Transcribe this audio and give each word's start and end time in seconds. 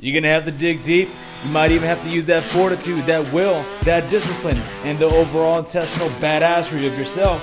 You're 0.00 0.14
going 0.14 0.22
to 0.22 0.30
have 0.30 0.46
to 0.46 0.50
dig 0.50 0.82
deep. 0.82 1.10
You 1.44 1.52
might 1.52 1.72
even 1.72 1.86
have 1.86 2.02
to 2.04 2.08
use 2.08 2.24
that 2.26 2.42
fortitude, 2.42 3.04
that 3.04 3.30
will, 3.34 3.62
that 3.84 4.08
discipline, 4.08 4.56
and 4.82 4.98
the 4.98 5.04
overall 5.04 5.58
intestinal 5.58 6.08
badassery 6.20 6.86
of 6.86 6.98
yourself. 6.98 7.42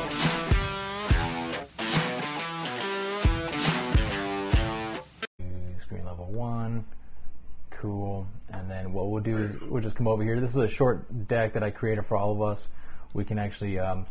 Screen 5.84 6.04
level 6.04 6.26
one. 6.32 6.84
Cool. 7.80 8.26
And 8.50 8.72
then 8.72 8.92
what 8.92 9.12
we'll 9.12 9.22
do 9.22 9.38
is 9.38 9.52
we'll 9.70 9.84
just 9.84 9.96
come 9.96 10.08
over 10.08 10.24
here. 10.24 10.42
This 10.42 10.50
is 10.50 10.56
a 10.56 10.70
short 10.70 11.28
deck 11.28 11.54
that 11.54 11.62
I 11.62 11.70
created 11.70 12.06
for 12.08 12.18
all 12.18 12.32
of 12.32 12.42
us. 12.42 12.60
We 13.14 13.24
can 13.24 13.38
actually 13.38 13.78
um, 13.78 14.08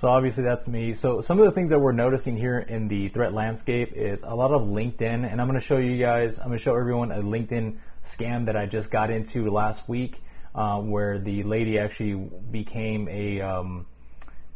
so 0.00 0.08
obviously 0.08 0.44
that's 0.44 0.66
me. 0.66 0.94
So 1.00 1.22
some 1.26 1.40
of 1.40 1.46
the 1.46 1.52
things 1.52 1.70
that 1.70 1.78
we're 1.78 1.92
noticing 1.92 2.36
here 2.36 2.60
in 2.60 2.86
the 2.88 3.08
threat 3.08 3.32
landscape 3.32 3.92
is 3.96 4.20
a 4.22 4.34
lot 4.34 4.52
of 4.52 4.62
LinkedIn, 4.62 5.30
and 5.30 5.40
I'm 5.40 5.48
going 5.48 5.60
to 5.60 5.66
show 5.66 5.78
you 5.78 6.00
guys, 6.00 6.34
I'm 6.40 6.48
going 6.48 6.58
to 6.58 6.64
show 6.64 6.76
everyone 6.76 7.10
a 7.10 7.20
LinkedIn 7.20 7.76
scam 8.16 8.46
that 8.46 8.56
I 8.56 8.66
just 8.66 8.90
got 8.90 9.10
into 9.10 9.50
last 9.50 9.88
week, 9.88 10.14
uh, 10.54 10.78
where 10.78 11.18
the 11.18 11.42
lady 11.42 11.78
actually 11.78 12.30
became 12.50 13.08
a 13.08 13.40
um, 13.40 13.86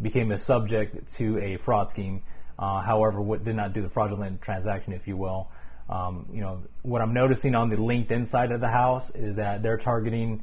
became 0.01 0.31
a 0.33 0.45
subject 0.45 0.97
to 1.19 1.39
a 1.39 1.59
fraud 1.65 1.89
scheme. 1.91 2.23
Uh, 2.59 2.83
however, 2.83 3.21
what 3.21 3.45
did 3.45 3.57
not 3.57 3.73
do 3.73 3.83
the 3.83 3.91
fraudulent 3.91 4.41
transaction, 4.43 4.93
if 4.93 5.07
you 5.07 5.17
will. 5.17 5.49
Um, 5.89 6.27
you 6.33 6.41
know, 6.41 6.63
what 6.83 7.03
I'm 7.03 7.13
noticing 7.13 7.55
on 7.55 7.69
the 7.69 7.77
LinkedIn 7.77 8.31
side 8.31 8.53
of 8.53 8.61
the 8.61 8.69
house 8.69 9.11
is 9.15 9.37
that 9.37 9.63
they're 9.63 9.79
targeting 9.79 10.43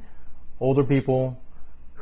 older 0.60 0.84
people, 0.84 1.38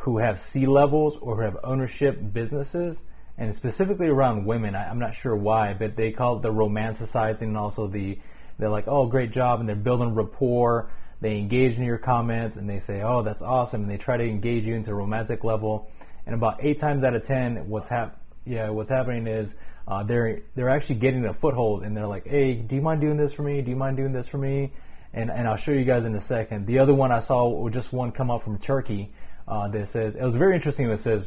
who 0.00 0.18
have 0.18 0.38
C 0.52 0.66
levels 0.66 1.16
or 1.20 1.36
who 1.36 1.42
have 1.42 1.56
ownership 1.64 2.32
businesses, 2.32 2.96
and 3.36 3.54
specifically 3.56 4.06
around 4.06 4.44
women. 4.44 4.74
I, 4.74 4.90
am 4.90 4.98
not 4.98 5.12
sure 5.22 5.36
why, 5.36 5.74
but 5.78 5.96
they 5.96 6.10
call 6.10 6.38
it 6.38 6.42
the 6.42 6.48
romanticizing 6.48 7.42
and 7.42 7.56
also 7.56 7.86
the 7.86 8.18
they're 8.58 8.68
like, 8.68 8.88
oh, 8.88 9.06
great 9.06 9.30
job, 9.30 9.60
and 9.60 9.68
they're 9.68 9.76
building 9.76 10.14
rapport. 10.14 10.90
They 11.20 11.36
engage 11.36 11.76
in 11.76 11.84
your 11.84 11.98
comments 11.98 12.56
and 12.56 12.68
they 12.68 12.80
say, 12.86 13.02
oh, 13.02 13.22
that's 13.22 13.42
awesome, 13.42 13.82
and 13.82 13.90
they 13.90 13.96
try 13.96 14.16
to 14.16 14.24
engage 14.24 14.64
you 14.64 14.74
into 14.74 14.90
a 14.90 14.94
romantic 14.94 15.44
level. 15.44 15.88
And 16.26 16.34
about 16.34 16.64
eight 16.64 16.80
times 16.80 17.04
out 17.04 17.14
of 17.14 17.24
ten, 17.26 17.68
what's 17.68 17.88
hap- 17.88 18.20
yeah, 18.44 18.68
what's 18.70 18.90
happening 18.90 19.26
is 19.26 19.50
uh, 19.86 20.02
they're 20.02 20.40
they're 20.56 20.68
actually 20.68 20.96
getting 20.96 21.24
a 21.24 21.34
foothold, 21.34 21.82
and 21.84 21.96
they're 21.96 22.06
like, 22.06 22.26
hey, 22.26 22.54
do 22.54 22.74
you 22.74 22.82
mind 22.82 23.00
doing 23.00 23.16
this 23.16 23.32
for 23.32 23.42
me? 23.42 23.62
Do 23.62 23.70
you 23.70 23.76
mind 23.76 23.96
doing 23.96 24.12
this 24.12 24.26
for 24.28 24.38
me? 24.38 24.72
And 25.14 25.30
and 25.30 25.48
I'll 25.48 25.56
show 25.56 25.70
you 25.70 25.84
guys 25.84 26.04
in 26.04 26.14
a 26.14 26.26
second. 26.26 26.66
The 26.66 26.78
other 26.78 26.94
one 26.94 27.12
I 27.12 27.24
saw, 27.24 27.48
was 27.48 27.72
just 27.72 27.92
one 27.92 28.12
come 28.12 28.30
up 28.30 28.44
from 28.44 28.58
Turkey 28.58 29.12
uh, 29.48 29.68
that 29.68 29.88
says 29.92 30.14
it 30.14 30.22
was 30.22 30.34
very 30.34 30.54
interesting. 30.54 30.86
It 30.90 31.02
says 31.02 31.24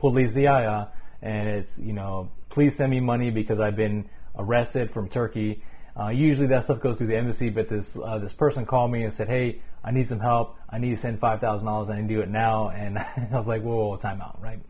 Poliziaya, 0.00 0.88
and 1.22 1.48
it's 1.48 1.70
you 1.76 1.92
know 1.92 2.30
please 2.50 2.72
send 2.76 2.90
me 2.90 3.00
money 3.00 3.30
because 3.30 3.60
I've 3.60 3.76
been 3.76 4.08
arrested 4.36 4.90
from 4.92 5.08
Turkey. 5.08 5.62
Uh, 5.98 6.08
usually 6.08 6.46
that 6.48 6.64
stuff 6.64 6.80
goes 6.82 6.98
through 6.98 7.08
the 7.08 7.16
embassy, 7.16 7.50
but 7.50 7.68
this 7.68 7.84
uh, 8.04 8.18
this 8.18 8.32
person 8.34 8.66
called 8.66 8.90
me 8.90 9.04
and 9.04 9.12
said, 9.16 9.28
hey, 9.28 9.60
I 9.84 9.90
need 9.90 10.08
some 10.08 10.20
help. 10.20 10.56
I 10.68 10.78
need 10.78 10.94
to 10.94 11.00
send 11.00 11.20
five 11.20 11.40
thousand 11.40 11.66
dollars. 11.66 11.88
I 11.90 12.00
need 12.00 12.08
to 12.08 12.14
do 12.14 12.20
it 12.20 12.28
now. 12.28 12.70
And 12.74 12.98
I 12.98 13.28
was 13.32 13.46
like, 13.46 13.62
whoa, 13.62 13.88
whoa, 13.88 13.96
time 13.96 14.20
out, 14.20 14.40
right? 14.42 14.60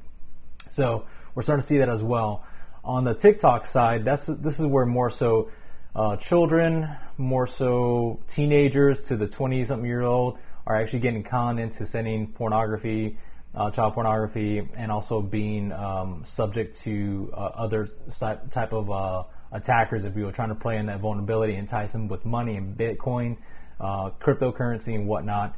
So 0.77 1.05
we're 1.35 1.43
starting 1.43 1.63
to 1.65 1.69
see 1.69 1.79
that 1.79 1.89
as 1.89 2.03
well. 2.03 2.45
On 2.85 3.05
the 3.05 3.15
TikTok 3.15 3.65
side, 3.73 4.05
that's 4.05 4.27
this 4.27 4.59
is 4.59 4.67
where 4.67 4.87
more 4.87 5.13
so 5.19 5.51
uh, 5.95 6.17
children, 6.29 6.89
more 7.19 7.49
so 7.59 8.21
teenagers 8.35 8.99
to 9.09 9.17
the 9.17 9.27
20 9.27 9.67
something 9.67 9.87
year 9.87 10.03
old 10.03 10.39
are 10.67 10.81
actually 10.81 11.01
getting 11.01 11.23
conned 11.23 11.59
into 11.59 11.87
sending 11.91 12.29
pornography, 12.29 13.17
uh, 13.55 13.71
child 13.71 13.95
pornography, 13.95 14.63
and 14.77 14.91
also 14.93 15.21
being 15.21 15.73
um, 15.73 16.25
subject 16.37 16.77
to 16.85 17.31
uh, 17.37 17.41
other 17.57 17.89
type 18.21 18.73
of 18.73 18.91
uh, 18.91 19.23
attackers, 19.53 20.05
if 20.05 20.17
you 20.17 20.25
were 20.25 20.33
trying 20.33 20.51
to 20.51 20.55
play 20.55 20.77
in 20.77 20.87
that 20.87 21.01
vulnerability, 21.01 21.55
and 21.55 21.63
entice 21.63 21.91
them 21.93 22.09
with 22.09 22.25
money 22.25 22.57
and 22.57 22.77
Bitcoin, 22.77 23.37
uh, 23.81 24.11
cryptocurrency, 24.25 24.95
and 24.95 25.07
whatnot. 25.07 25.57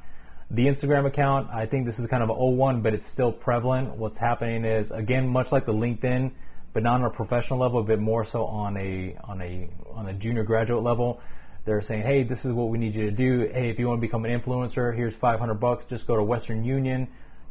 The 0.51 0.63
Instagram 0.63 1.07
account, 1.07 1.49
I 1.51 1.67
think 1.67 1.87
this 1.87 1.99
is 1.99 2.07
kind 2.09 2.23
of 2.23 2.29
an 2.29 2.37
old 2.39 2.59
one, 2.59 2.83
but 2.83 2.93
it's 2.93 3.07
still 3.13 3.33
prevalent. 3.33 3.97
What's 3.97 4.19
happening 4.19 4.65
is, 4.65 4.91
again, 4.91 5.27
much 5.29 5.47
like 5.51 5.65
the 5.67 5.73
LinkedIn, 5.73 6.31
but 6.75 6.83
not 6.83 7.01
on 7.01 7.05
a 7.05 7.11
professional 7.11 7.59
level, 7.59 7.81
a 7.81 7.85
bit 7.85 8.01
more 8.01 8.27
so 8.31 8.45
on 8.45 8.77
a 8.77 9.17
on 9.25 9.41
a 9.41 9.69
on 9.95 10.09
a 10.09 10.15
junior 10.15 10.43
graduate 10.43 10.83
level 10.83 11.21
they're 11.65 11.83
saying, 11.83 12.03
hey, 12.03 12.25
this 12.25 12.39
is 12.45 12.53
what 12.53 12.71
we 12.71 12.79
need 12.79 12.95
you 12.95 13.09
to 13.09 13.11
do. 13.11 13.49
Hey, 13.53 13.71
if 13.71 13.79
you 13.79 13.87
want 13.87 14.01
to 14.01 14.07
become 14.07 14.25
an 14.25 14.41
influencer, 14.41 14.95
here's 14.97 15.15
500 15.21 15.55
bucks. 15.55 15.85
Just 15.89 16.07
go 16.07 16.17
to 16.17 16.23
Western 16.23 16.65
Union, 16.65 17.09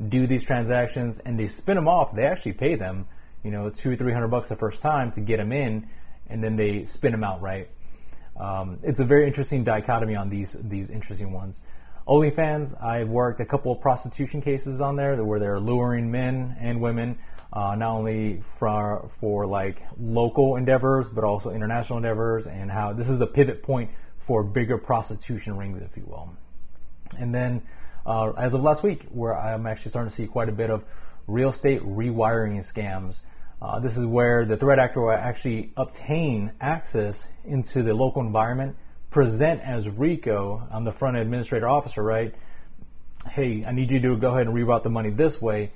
do 0.09 0.27
these 0.27 0.43
transactions, 0.43 1.15
and 1.25 1.39
they 1.39 1.47
spin 1.59 1.75
them 1.75 1.87
off. 1.87 2.13
They 2.15 2.25
actually 2.25 2.53
pay 2.53 2.75
them, 2.75 3.05
you 3.43 3.51
know, 3.51 3.71
two, 3.83 3.95
three 3.95 4.13
hundred 4.13 4.29
bucks 4.29 4.49
the 4.49 4.55
first 4.55 4.81
time 4.81 5.11
to 5.13 5.21
get 5.21 5.37
them 5.37 5.51
in, 5.51 5.87
and 6.29 6.43
then 6.43 6.57
they 6.57 6.87
spin 6.95 7.11
them 7.11 7.23
out, 7.23 7.41
right? 7.41 7.69
Um, 8.39 8.79
it's 8.83 8.99
a 8.99 9.05
very 9.05 9.27
interesting 9.27 9.63
dichotomy 9.63 10.15
on 10.15 10.29
these 10.29 10.55
these 10.63 10.89
interesting 10.89 11.31
ones. 11.31 11.55
OnlyFans, 12.07 12.81
I've 12.83 13.07
worked 13.07 13.39
a 13.41 13.45
couple 13.45 13.71
of 13.71 13.79
prostitution 13.79 14.41
cases 14.41 14.81
on 14.81 14.95
there 14.95 15.23
where 15.23 15.39
they're 15.39 15.59
luring 15.59 16.09
men 16.09 16.57
and 16.59 16.81
women, 16.81 17.17
uh, 17.53 17.75
not 17.75 17.91
only 17.91 18.43
for 18.59 19.09
for 19.19 19.45
like 19.45 19.77
local 19.99 20.55
endeavors 20.55 21.05
but 21.13 21.23
also 21.23 21.49
international 21.49 21.97
endeavors, 21.97 22.45
and 22.45 22.71
how 22.71 22.93
this 22.93 23.07
is 23.07 23.19
a 23.21 23.27
pivot 23.27 23.63
point 23.63 23.89
for 24.27 24.43
bigger 24.43 24.77
prostitution 24.77 25.57
rings, 25.57 25.81
if 25.83 25.95
you 25.97 26.05
will. 26.07 26.29
And 27.19 27.33
then, 27.33 27.61
uh, 28.05 28.31
as 28.31 28.53
of 28.53 28.61
last 28.61 28.83
week, 28.83 29.05
where 29.11 29.37
I'm 29.37 29.67
actually 29.67 29.91
starting 29.91 30.11
to 30.11 30.17
see 30.17 30.27
quite 30.27 30.47
a 30.47 30.53
bit 30.53 30.69
of 30.69 30.83
real 31.27 31.51
estate 31.51 31.81
rewiring 31.81 32.63
scams. 32.73 33.15
Uh, 33.61 33.79
this 33.79 33.91
is 33.93 34.05
where 34.05 34.45
the 34.45 34.57
threat 34.57 34.79
actor 34.79 35.01
will 35.01 35.11
actually 35.11 35.71
obtain 35.77 36.51
access 36.61 37.15
into 37.45 37.83
the 37.83 37.93
local 37.93 38.21
environment, 38.21 38.75
present 39.11 39.61
as 39.61 39.83
RICO. 39.97 40.67
I'm 40.71 40.83
the 40.83 40.93
front 40.93 41.17
administrator 41.17 41.67
officer, 41.67 42.01
right? 42.01 42.33
Hey, 43.29 43.63
I 43.67 43.71
need 43.71 43.91
you 43.91 44.01
to 44.01 44.17
go 44.17 44.33
ahead 44.33 44.47
and 44.47 44.55
reroute 44.55 44.83
the 44.83 44.89
money 44.89 45.11
this 45.11 45.33
way. 45.41 45.71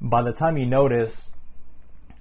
By 0.00 0.22
the 0.22 0.32
time 0.32 0.56
you 0.56 0.66
notice 0.66 1.12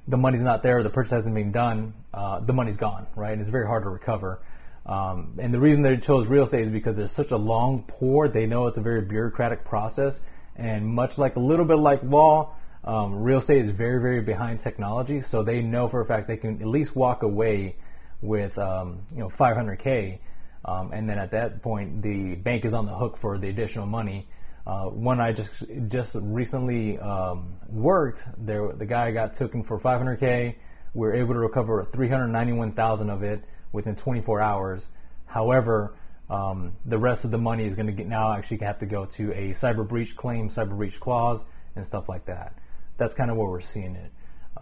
the 0.07 0.17
money's 0.17 0.41
not 0.41 0.63
there, 0.63 0.83
the 0.83 0.89
purchase 0.89 1.11
hasn't 1.11 1.33
been 1.33 1.51
done, 1.51 1.93
uh, 2.13 2.41
the 2.41 2.51
money's 2.51 2.77
gone, 2.77 3.07
right? 3.15 3.31
And 3.31 3.41
it's 3.41 3.49
very 3.49 3.67
hard 3.67 3.83
to 3.83 3.89
recover. 3.89 4.41
Um, 4.85 5.37
and 5.41 5.53
the 5.53 5.59
reason 5.59 5.83
they 5.83 5.97
chose 5.97 6.27
real 6.27 6.45
estate 6.45 6.65
is 6.65 6.71
because 6.71 6.97
there's 6.97 7.15
such 7.15 7.31
a 7.31 7.37
long 7.37 7.85
pour. 7.87 8.27
They 8.27 8.45
know 8.45 8.67
it's 8.67 8.77
a 8.77 8.81
very 8.81 9.01
bureaucratic 9.01 9.63
process, 9.63 10.15
and 10.55 10.85
much 10.85 11.11
like 11.17 11.35
a 11.35 11.39
little 11.39 11.65
bit 11.65 11.77
like 11.77 12.01
law, 12.03 12.55
um, 12.83 13.21
real 13.21 13.39
estate 13.39 13.65
is 13.65 13.75
very, 13.75 14.01
very 14.01 14.21
behind 14.21 14.63
technology. 14.63 15.21
So 15.29 15.43
they 15.43 15.61
know 15.61 15.89
for 15.89 16.01
a 16.01 16.05
fact 16.05 16.27
they 16.27 16.37
can 16.37 16.61
at 16.61 16.67
least 16.67 16.95
walk 16.95 17.23
away 17.23 17.75
with 18.21 18.57
um, 18.57 19.01
you 19.11 19.19
know 19.19 19.31
500k, 19.39 20.19
um, 20.65 20.91
and 20.91 21.07
then 21.07 21.19
at 21.19 21.31
that 21.31 21.61
point 21.61 22.01
the 22.01 22.35
bank 22.35 22.65
is 22.65 22.73
on 22.73 22.85
the 22.85 22.95
hook 22.95 23.19
for 23.21 23.37
the 23.37 23.47
additional 23.47 23.85
money. 23.85 24.27
Uh, 24.69 24.83
one 24.83 25.19
I 25.19 25.31
just 25.31 25.49
just 25.87 26.09
recently 26.13 26.99
um, 26.99 27.55
worked, 27.71 28.19
there 28.37 28.71
the 28.77 28.85
guy 28.85 29.09
got 29.09 29.35
taken 29.35 29.63
for 29.63 29.79
500k. 29.79 30.53
We 30.93 30.99
were 31.07 31.15
able 31.15 31.33
to 31.33 31.39
recover 31.39 31.87
391,000 31.95 33.09
of 33.09 33.23
it 33.23 33.43
within 33.71 33.95
24 33.95 34.41
hours. 34.41 34.83
However, 35.25 35.95
um, 36.29 36.73
the 36.85 36.99
rest 36.99 37.25
of 37.25 37.31
the 37.31 37.37
money 37.39 37.65
is 37.65 37.75
going 37.75 37.95
to 37.95 38.03
now 38.03 38.31
actually 38.31 38.59
have 38.59 38.79
to 38.81 38.85
go 38.85 39.07
to 39.17 39.31
a 39.31 39.55
cyber 39.59 39.87
breach 39.87 40.15
claim, 40.15 40.51
cyber 40.51 40.77
breach 40.77 40.99
clause, 40.99 41.41
and 41.75 41.83
stuff 41.87 42.03
like 42.07 42.27
that. 42.27 42.53
That's 42.99 43.15
kind 43.15 43.31
of 43.31 43.37
where 43.37 43.49
we're 43.49 43.61
seeing 43.73 43.95
it. 43.95 44.11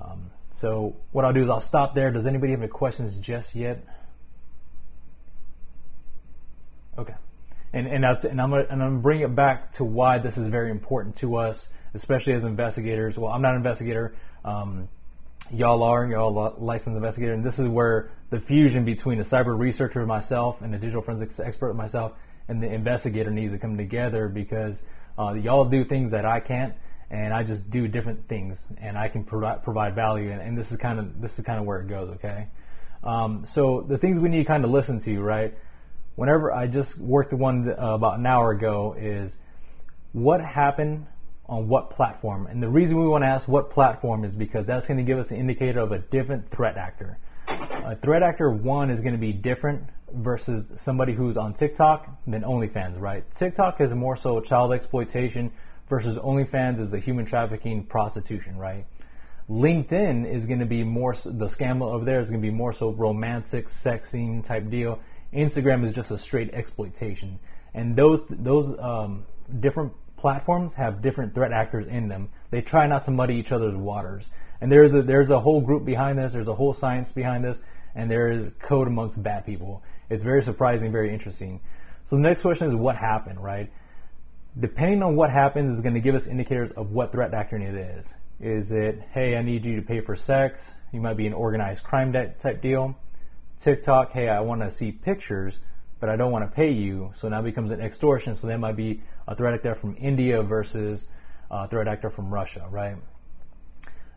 Um, 0.02 0.32
so 0.62 0.96
what 1.12 1.26
I'll 1.26 1.34
do 1.34 1.44
is 1.44 1.50
I'll 1.50 1.68
stop 1.68 1.96
there. 1.96 2.12
Does 2.12 2.26
anybody 2.26 2.54
have 2.54 2.62
any 2.62 2.70
questions 2.70 3.14
just 3.22 3.54
yet? 3.54 3.84
Okay. 6.98 7.16
And 7.74 7.88
and, 7.88 8.06
and 8.06 8.42
I'm 8.42 8.50
gonna, 8.50 8.64
and 8.70 8.82
I'm 8.82 8.90
gonna 8.90 9.02
bring 9.02 9.22
it 9.22 9.36
back 9.36 9.76
to 9.76 9.84
why 9.84 10.20
this 10.20 10.38
is 10.38 10.50
very 10.50 10.72
important 10.72 11.18
to 11.20 11.36
us, 11.36 11.58
especially 11.94 12.34
as 12.34 12.44
investigators. 12.44 13.16
Well, 13.18 13.32
I'm 13.32 13.42
not 13.42 13.52
an 13.52 13.58
investigator. 13.58 14.16
Um, 14.46 14.88
y'all 15.52 15.84
are, 15.84 16.08
y'all 16.08 16.56
licensed 16.60 16.96
investigator, 16.96 17.34
and 17.34 17.46
this 17.46 17.58
is 17.60 17.68
where 17.68 18.12
the 18.30 18.40
fusion 18.42 18.86
between 18.86 19.20
the 19.20 19.26
cyber 19.26 19.58
researcher 19.58 20.06
myself 20.06 20.58
and 20.62 20.74
the 20.74 20.78
digital 20.78 21.02
forensics 21.02 21.40
expert 21.44 21.74
myself 21.74 22.14
and 22.48 22.62
the 22.62 22.68
investigator 22.68 23.32
needs 23.32 23.54
to 23.54 23.60
come 23.60 23.78
together 23.78 24.28
because 24.28 24.76
uh, 25.20 25.34
y'all 25.34 25.70
do 25.70 25.84
things 25.86 26.12
that 26.12 26.26
I 26.26 26.40
can't, 26.40 26.74
and 27.10 27.34
I 27.34 27.44
just 27.44 27.70
do 27.72 27.88
different 27.88 28.28
things, 28.28 28.58
and 28.78 28.98
I 28.98 29.10
can 29.10 29.24
provide 29.24 29.64
provide 29.64 29.96
value, 29.96 30.32
and, 30.32 30.42
and 30.42 30.58
this 30.58 30.68
is 30.72 30.78
kind 30.78 31.00
of 31.00 31.22
this 31.22 31.32
is 31.38 31.46
kind 31.46 31.60
of 31.60 31.66
where 31.66 31.82
it 31.82 31.88
goes, 31.88 32.10
okay? 32.16 32.48
Um, 33.04 33.48
so 33.54 33.86
the 33.88 33.98
things 33.98 34.20
we 34.20 34.30
need 34.30 34.40
to 34.40 34.46
kind 34.46 34.64
of 34.64 34.72
listen 34.72 35.02
to, 35.04 35.20
right? 35.20 35.54
Whenever 36.18 36.52
I 36.52 36.66
just 36.66 37.00
worked 37.00 37.30
the 37.30 37.36
one 37.36 37.70
uh, 37.70 37.94
about 37.94 38.18
an 38.18 38.26
hour 38.26 38.50
ago 38.50 38.96
is 39.00 39.32
what 40.14 40.42
happened 40.42 41.06
on 41.46 41.70
what 41.70 41.92
platform. 41.92 42.48
And 42.48 42.62
the 42.62 42.68
reason 42.68 43.00
we 43.00 43.08
want 43.08 43.24
to 43.24 43.28
ask 43.28 43.48
what 43.48 43.70
platform 43.70 44.26
is 44.26 44.34
because 44.34 44.66
that's 44.66 44.88
going 44.88 44.98
to 44.98 45.04
give 45.04 45.20
us 45.20 45.28
an 45.30 45.36
indicator 45.38 45.80
of 45.80 45.92
a 45.92 46.00
different 46.00 46.50
threat 46.56 46.76
actor. 46.76 47.20
A 47.48 47.96
threat 48.04 48.24
actor 48.24 48.50
one 48.50 48.90
is 48.90 49.00
going 49.02 49.14
to 49.14 49.20
be 49.20 49.32
different 49.32 49.84
versus 50.12 50.66
somebody 50.84 51.14
who's 51.14 51.38
on 51.38 51.54
TikTok 51.54 52.08
than 52.26 52.42
OnlyFans, 52.42 53.00
right? 53.00 53.24
TikTok 53.38 53.80
is 53.80 53.94
more 53.94 54.18
so 54.18 54.42
child 54.42 54.74
exploitation 54.74 55.52
versus 55.88 56.18
OnlyFans 56.18 56.84
is 56.84 56.90
the 56.90 57.00
human 57.00 57.28
trafficking 57.28 57.86
prostitution, 57.86 58.58
right? 58.58 58.88
LinkedIn 59.52 60.36
is 60.36 60.48
going 60.48 60.60
to 60.60 60.66
be 60.66 60.84
more 60.84 61.16
the 61.24 61.48
scam 61.58 61.84
over 61.84 62.04
there 62.04 62.22
is 62.22 62.28
going 62.28 62.42
to 62.42 62.46
be 62.46 62.54
more 62.54 62.74
so 62.78 62.92
romantic, 62.94 63.68
sexing 63.86 64.46
type 64.48 64.68
deal. 64.72 65.00
Instagram 65.34 65.88
is 65.88 65.94
just 65.94 66.12
a 66.12 66.18
straight 66.18 66.54
exploitation. 66.54 67.40
and 67.74 67.96
those 67.96 68.20
those 68.30 68.78
um, 68.80 69.26
different 69.60 69.94
platforms 70.18 70.72
have 70.76 71.02
different 71.02 71.34
threat 71.34 71.52
actors 71.52 71.88
in 71.90 72.08
them. 72.08 72.30
They 72.52 72.62
try 72.62 72.88
not 72.88 73.06
to 73.06 73.12
muddy 73.12 73.36
each 73.36 73.52
other's 73.52 73.76
waters, 73.76 74.26
and 74.62 74.72
there's 74.72 74.94
a 74.94 75.02
there's 75.02 75.30
a 75.30 75.40
whole 75.40 75.62
group 75.62 75.86
behind 75.86 76.18
this. 76.18 76.34
There's 76.34 76.48
a 76.48 76.56
whole 76.56 76.76
science 76.80 77.10
behind 77.14 77.44
this, 77.44 77.58
and 77.96 78.10
there 78.10 78.32
is 78.32 78.52
code 78.68 78.88
amongst 78.88 79.22
bad 79.22 79.46
people. 79.46 79.84
It's 80.10 80.24
very 80.24 80.44
surprising, 80.44 80.92
very 80.92 81.14
interesting. 81.14 81.60
So 82.10 82.16
the 82.16 82.22
next 82.22 82.42
question 82.42 82.68
is 82.68 82.76
what 82.76 82.96
happened, 82.96 83.44
right? 83.44 83.72
Depending 84.60 85.04
on 85.04 85.16
what 85.16 85.30
happens 85.30 85.76
is 85.76 85.82
going 85.82 85.94
to 85.94 86.00
give 86.00 86.16
us 86.16 86.24
indicators 86.30 86.72
of 86.78 86.90
what 86.92 87.12
threat 87.12 87.34
actor 87.34 87.58
it 87.58 87.76
is. 87.76 88.06
Is 88.40 88.72
it, 88.72 89.02
hey, 89.14 89.36
I 89.36 89.42
need 89.42 89.66
you 89.66 89.76
to 89.76 89.82
pay 89.82 90.00
for 90.02 90.16
sex? 90.16 90.56
You 90.92 91.02
might 91.02 91.18
be 91.18 91.28
an 91.28 91.34
organized 91.34 91.84
crime 91.84 92.14
type 92.14 92.62
deal. 92.62 92.96
TikTok, 93.64 94.12
hey, 94.12 94.30
I 94.30 94.40
want 94.42 94.62
to 94.62 94.76
see 94.78 94.92
pictures, 94.92 95.54
but 96.00 96.10
I 96.10 96.16
don't 96.16 96.32
want 96.32 96.50
to 96.50 96.56
pay 96.56 96.72
you. 96.72 97.12
So 97.22 97.28
now 97.28 97.42
becomes 97.42 97.72
an 97.72 97.82
extortion. 97.82 98.38
So 98.40 98.48
that 98.48 98.60
might 98.60 98.78
be 98.78 99.02
a 99.28 99.36
threat 99.36 99.54
actor 99.54 99.76
from 99.80 99.96
India 99.98 100.44
versus 100.44 101.04
a 101.50 101.68
threat 101.68 101.88
actor 101.88 102.10
from 102.10 102.34
Russia, 102.34 102.68
right? 102.70 102.96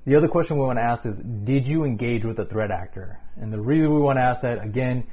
The 0.07 0.17
other 0.17 0.29
question 0.29 0.59
we 0.59 0.65
want 0.65 0.79
to 0.79 0.83
ask 0.83 1.05
is, 1.05 1.15
did 1.45 1.67
you 1.67 1.85
engage 1.85 2.25
with 2.25 2.39
a 2.39 2.47
threat 2.47 2.71
actor? 2.71 3.19
And 3.41 3.53
the 3.53 3.61
reason 3.61 3.95
we 3.95 4.01
want 4.01 4.17
to 4.17 4.23
ask 4.23 4.43
that, 4.43 4.65
again, 4.65 5.05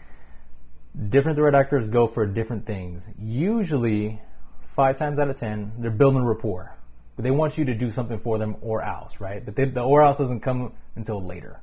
different 1.09 1.37
threat 1.37 1.55
actors 1.55 1.89
go 1.89 2.09
for 2.13 2.25
different 2.25 2.65
things. 2.65 3.03
Usually, 3.19 4.19
five 4.75 4.97
times 4.97 5.19
out 5.19 5.29
of 5.29 5.37
ten, 5.39 5.73
they're 5.79 5.91
building 5.91 6.23
rapport. 6.23 6.75
But 7.15 7.23
they 7.23 7.31
want 7.31 7.57
you 7.57 7.65
to 7.65 7.73
do 7.73 7.91
something 7.93 8.19
for 8.23 8.37
them 8.37 8.57
or 8.61 8.83
else, 8.83 9.11
right? 9.19 9.43
But 9.43 9.55
they, 9.55 9.65
the 9.65 9.81
or 9.81 10.03
else 10.03 10.19
doesn't 10.19 10.41
come 10.41 10.73
until 10.95 11.25
later. 11.25 11.59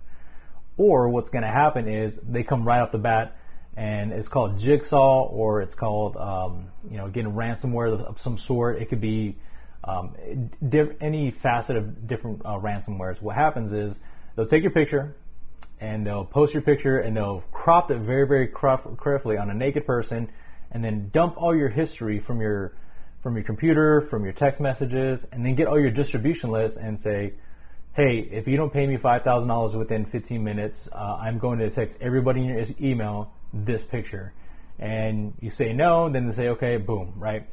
Or 0.76 1.08
what's 1.08 1.30
going 1.30 1.44
to 1.44 1.50
happen 1.50 1.88
is 1.88 2.12
they 2.28 2.42
come 2.42 2.66
right 2.66 2.80
off 2.80 2.92
the 2.92 2.98
bat, 2.98 3.36
and 3.76 4.12
it's 4.12 4.28
called 4.28 4.58
jigsaw, 4.58 5.28
or 5.28 5.62
it's 5.62 5.74
called 5.74 6.16
um, 6.16 6.66
you 6.90 6.96
know 6.96 7.08
getting 7.08 7.32
ransomware 7.32 8.00
of 8.04 8.16
some 8.22 8.38
sort. 8.46 8.80
It 8.82 8.88
could 8.88 9.00
be 9.00 9.36
um, 9.84 10.50
diff- 10.68 10.96
any 11.00 11.34
facet 11.42 11.76
of 11.76 12.08
different 12.08 12.42
uh, 12.44 12.58
ransomwares. 12.58 13.20
What 13.22 13.36
happens 13.36 13.72
is 13.72 13.96
they'll 14.36 14.48
take 14.48 14.62
your 14.62 14.72
picture, 14.72 15.14
and 15.80 16.06
they'll 16.06 16.24
post 16.24 16.52
your 16.52 16.62
picture, 16.62 16.98
and 16.98 17.16
they'll 17.16 17.44
crop 17.52 17.90
it 17.90 18.00
very 18.00 18.26
very 18.26 18.48
carefully 19.02 19.36
on 19.36 19.50
a 19.50 19.54
naked 19.54 19.86
person, 19.86 20.28
and 20.72 20.82
then 20.82 21.10
dump 21.14 21.36
all 21.36 21.54
your 21.54 21.68
history 21.68 22.20
from 22.26 22.40
your 22.40 22.72
from 23.22 23.36
your 23.36 23.44
computer, 23.44 24.06
from 24.10 24.22
your 24.22 24.34
text 24.34 24.60
messages, 24.60 25.18
and 25.32 25.44
then 25.44 25.54
get 25.54 25.66
all 25.66 25.80
your 25.80 25.90
distribution 25.90 26.50
lists 26.50 26.76
and 26.80 27.00
say, 27.02 27.32
hey, 27.94 28.28
if 28.32 28.48
you 28.48 28.56
don't 28.56 28.72
pay 28.72 28.86
me 28.86 28.96
$5,000 28.96 29.78
within 29.78 30.06
15 30.06 30.42
minutes, 30.42 30.76
uh, 30.92 31.16
I'm 31.20 31.38
going 31.38 31.60
to 31.60 31.70
text 31.70 31.96
everybody 32.00 32.40
in 32.40 32.46
your 32.46 32.64
email 32.80 33.30
this 33.52 33.82
picture. 33.90 34.32
And 34.80 35.32
you 35.40 35.52
say 35.52 35.72
no, 35.72 36.12
then 36.12 36.28
they 36.28 36.34
say, 36.34 36.48
okay, 36.48 36.76
boom, 36.76 37.12
right? 37.16 37.46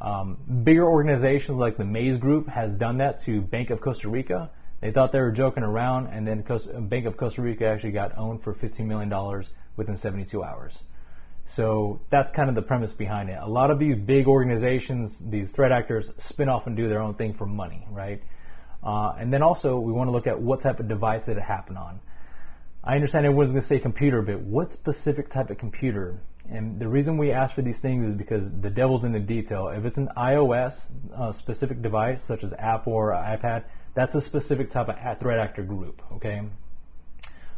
Um, 0.00 0.36
bigger 0.64 0.84
organizations 0.84 1.58
like 1.58 1.76
the 1.76 1.84
Maze 1.84 2.18
Group 2.18 2.48
has 2.48 2.72
done 2.72 2.98
that 2.98 3.22
to 3.26 3.40
Bank 3.40 3.70
of 3.70 3.80
Costa 3.80 4.08
Rica. 4.08 4.50
They 4.80 4.90
thought 4.90 5.12
they 5.12 5.20
were 5.20 5.30
joking 5.30 5.62
around, 5.62 6.08
and 6.08 6.26
then 6.26 6.42
Costa, 6.42 6.80
Bank 6.80 7.06
of 7.06 7.16
Costa 7.16 7.40
Rica 7.40 7.64
actually 7.64 7.92
got 7.92 8.18
owned 8.18 8.42
for 8.42 8.54
$15 8.54 8.80
million 8.80 9.44
within 9.76 9.96
72 10.00 10.42
hours. 10.42 10.72
So 11.54 12.00
that's 12.10 12.34
kind 12.34 12.48
of 12.48 12.56
the 12.56 12.62
premise 12.62 12.90
behind 12.92 13.30
it. 13.30 13.38
A 13.40 13.48
lot 13.48 13.70
of 13.70 13.78
these 13.78 13.96
big 13.96 14.26
organizations, 14.26 15.12
these 15.20 15.46
threat 15.54 15.70
actors, 15.70 16.06
spin 16.28 16.48
off 16.48 16.66
and 16.66 16.76
do 16.76 16.88
their 16.88 17.00
own 17.00 17.14
thing 17.14 17.34
for 17.38 17.46
money, 17.46 17.86
right? 17.92 18.20
Uh, 18.84 19.14
and 19.18 19.32
then 19.32 19.42
also, 19.42 19.78
we 19.78 19.92
want 19.92 20.08
to 20.08 20.12
look 20.12 20.26
at 20.26 20.38
what 20.38 20.62
type 20.62 20.78
of 20.78 20.88
device 20.88 21.22
did 21.26 21.38
it 21.38 21.42
happen 21.42 21.76
on. 21.76 22.00
I 22.82 22.96
understand 22.96 23.24
everyone's 23.24 23.52
going 23.52 23.62
to 23.62 23.68
say 23.68 23.78
computer, 23.78 24.20
but 24.20 24.40
what 24.40 24.70
specific 24.72 25.32
type 25.32 25.48
of 25.48 25.56
computer? 25.56 26.20
And 26.50 26.78
the 26.78 26.86
reason 26.86 27.16
we 27.16 27.32
ask 27.32 27.54
for 27.54 27.62
these 27.62 27.78
things 27.80 28.10
is 28.10 28.14
because 28.14 28.42
the 28.60 28.68
devil's 28.68 29.04
in 29.04 29.12
the 29.12 29.20
detail. 29.20 29.68
If 29.68 29.86
it's 29.86 29.96
an 29.96 30.10
iOS 30.18 30.74
uh, 31.16 31.32
specific 31.38 31.80
device, 31.80 32.20
such 32.28 32.44
as 32.44 32.52
Apple 32.58 32.92
or 32.92 33.12
iPad, 33.12 33.64
that's 33.94 34.14
a 34.14 34.20
specific 34.26 34.70
type 34.70 34.88
of 34.88 34.96
threat 35.18 35.38
actor 35.38 35.62
group, 35.62 36.02
okay? 36.12 36.42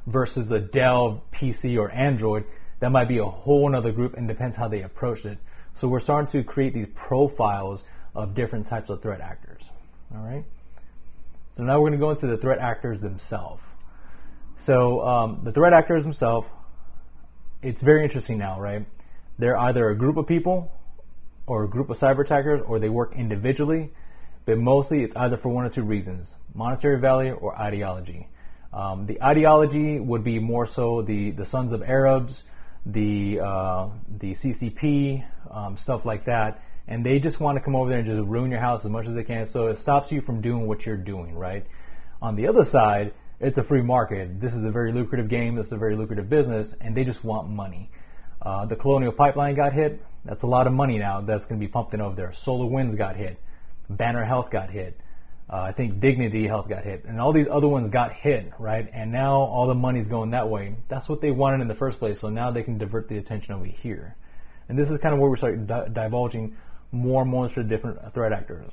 Versus 0.07 0.49
a 0.53 0.61
Dell 0.61 1.25
PC 1.35 1.77
or 1.77 1.91
Android, 1.91 2.45
that 2.81 2.91
might 2.91 3.09
be 3.09 3.19
a 3.19 3.25
whole 3.25 3.75
other 3.75 3.91
group 3.91 4.15
and 4.15 4.29
depends 4.29 4.57
how 4.57 4.69
they 4.69 4.83
approach 4.83 5.25
it. 5.25 5.39
So 5.81 5.89
we're 5.89 6.01
starting 6.01 6.31
to 6.31 6.45
create 6.47 6.73
these 6.73 6.87
profiles 6.95 7.81
of 8.15 8.37
different 8.37 8.69
types 8.69 8.91
of 8.91 9.03
threat 9.03 9.21
actors, 9.21 9.63
all 10.15 10.23
right? 10.23 10.45
So 11.57 11.63
now 11.63 11.81
we're 11.81 11.89
going 11.89 11.93
to 11.93 11.99
go 11.99 12.11
into 12.11 12.27
the 12.27 12.37
threat 12.37 12.59
actors 12.59 13.01
themselves. 13.01 13.63
So 14.67 15.01
um, 15.01 15.41
the 15.43 15.53
threat 15.53 15.73
actors 15.73 16.03
themselves, 16.03 16.47
it's 17.63 17.83
very 17.83 18.05
interesting 18.05 18.37
now, 18.37 18.61
right? 18.61 18.85
They're 19.39 19.57
either 19.57 19.89
a 19.89 19.97
group 19.97 20.19
of 20.19 20.27
people 20.27 20.71
or 21.47 21.65
a 21.65 21.69
group 21.69 21.89
of 21.89 21.97
cyber 21.97 22.25
attackers, 22.25 22.61
or 22.67 22.79
they 22.79 22.91
work 22.91 23.15
individually, 23.17 23.91
but 24.45 24.59
mostly 24.59 25.03
it's 25.03 25.15
either 25.17 25.39
for 25.39 25.49
one 25.49 25.65
or 25.65 25.71
two 25.71 25.83
reasons: 25.83 26.27
monetary 26.55 27.01
value 27.01 27.33
or 27.33 27.57
ideology. 27.57 28.29
Um, 28.73 29.07
the 29.07 29.23
ideology 29.23 29.99
would 29.99 30.25
be 30.25 30.39
more 30.39 30.69
so 30.75 31.03
the 31.07 31.31
the 31.31 31.47
Sons 31.47 31.73
of 31.73 31.83
Arabs, 31.83 32.43
the 32.85 33.39
uh, 33.41 33.89
the 34.21 34.35
CCP, 34.43 35.25
um, 35.51 35.79
stuff 35.83 36.03
like 36.05 36.27
that 36.27 36.61
and 36.89 37.05
they 37.05 37.19
just 37.19 37.41
want 37.41 37.59
to 37.59 37.65
come 37.65 37.75
over 37.75 37.91
there 37.91 37.99
and 37.99 38.07
just 38.07 38.29
ruin 38.29 38.51
your 38.51 38.61
house 38.61 38.81
as 38.85 38.91
much 38.91 39.07
as 39.07 39.15
they 39.15 39.25
can. 39.25 39.49
So 39.53 39.69
it 39.69 39.79
stops 39.81 40.13
you 40.13 40.21
from 40.23 40.41
doing 40.41 40.67
what 40.67 40.87
you're 40.87 40.97
doing, 40.97 41.35
right? 41.35 41.67
On 42.23 42.37
the 42.37 42.47
other 42.47 42.65
side, 42.71 43.13
it's 43.41 43.59
a 43.59 43.65
free 43.65 43.83
market. 43.83 44.41
This 44.41 44.53
is 44.53 44.65
a 44.65 44.71
very 44.71 44.93
lucrative 44.93 45.29
game. 45.29 45.57
This 45.57 45.67
is 45.67 45.73
a 45.73 45.77
very 45.77 45.97
lucrative 45.97 46.31
business, 46.31 46.69
and 46.81 46.97
they 46.97 47.05
just 47.05 47.23
want 47.25 47.49
money. 47.49 47.91
Uh, 48.41 48.67
the 48.67 48.77
Colonial 48.77 49.13
Pipeline 49.13 49.57
got 49.57 49.73
hit. 49.73 50.01
That's 50.25 50.43
a 50.43 50.47
lot 50.47 50.67
of 50.67 50.73
money 50.73 50.99
now 50.99 51.21
that's 51.21 51.45
going 51.45 51.61
to 51.61 51.67
be 51.67 51.71
pumped 51.71 51.93
in 51.95 52.01
over 52.01 52.15
there. 52.15 52.35
SolarWinds 52.47 52.97
got 52.97 53.17
hit. 53.17 53.39
Banner 53.91 54.25
Health 54.25 54.51
got 54.51 54.71
hit. 54.71 54.99
Uh, 55.53 55.61
I 55.61 55.73
think 55.73 56.01
Dignity 56.01 56.49
Health 56.49 56.69
got 56.69 56.83
hit, 56.83 57.05
and 57.05 57.21
all 57.21 57.33
these 57.33 57.47
other 57.53 57.69
ones 57.69 57.91
got 57.93 58.13
hit, 58.13 58.51
right? 58.59 58.89
And 58.93 59.13
now 59.13 59.37
all 59.37 59.69
the 59.69 59.75
money's 59.75 60.09
going 60.09 60.31
that 60.33 60.49
way. 60.49 60.75
That's 60.91 61.09
what 61.09 61.21
they 61.21 61.31
wanted 61.31 61.61
in 61.61 61.69
the 61.69 61.77
first 61.77 62.01
place. 62.01 62.19
So 62.21 62.29
now 62.31 62.51
they 62.51 62.65
can 62.65 62.79
divert 62.79 63.09
the 63.09 63.19
attention 63.19 63.55
over 63.55 63.65
here. 63.65 64.17
And 64.69 64.77
this 64.77 64.89
is 64.89 65.01
kind 65.01 65.15
of 65.15 65.21
where 65.21 65.31
we 65.31 65.37
start 65.37 65.67
di- 65.69 65.89
divulging 65.95 66.57
more 66.97 67.23
and 67.23 67.31
more 67.31 67.49
to 67.49 67.63
different 67.63 67.99
threat 68.15 68.33
actors. 68.33 68.73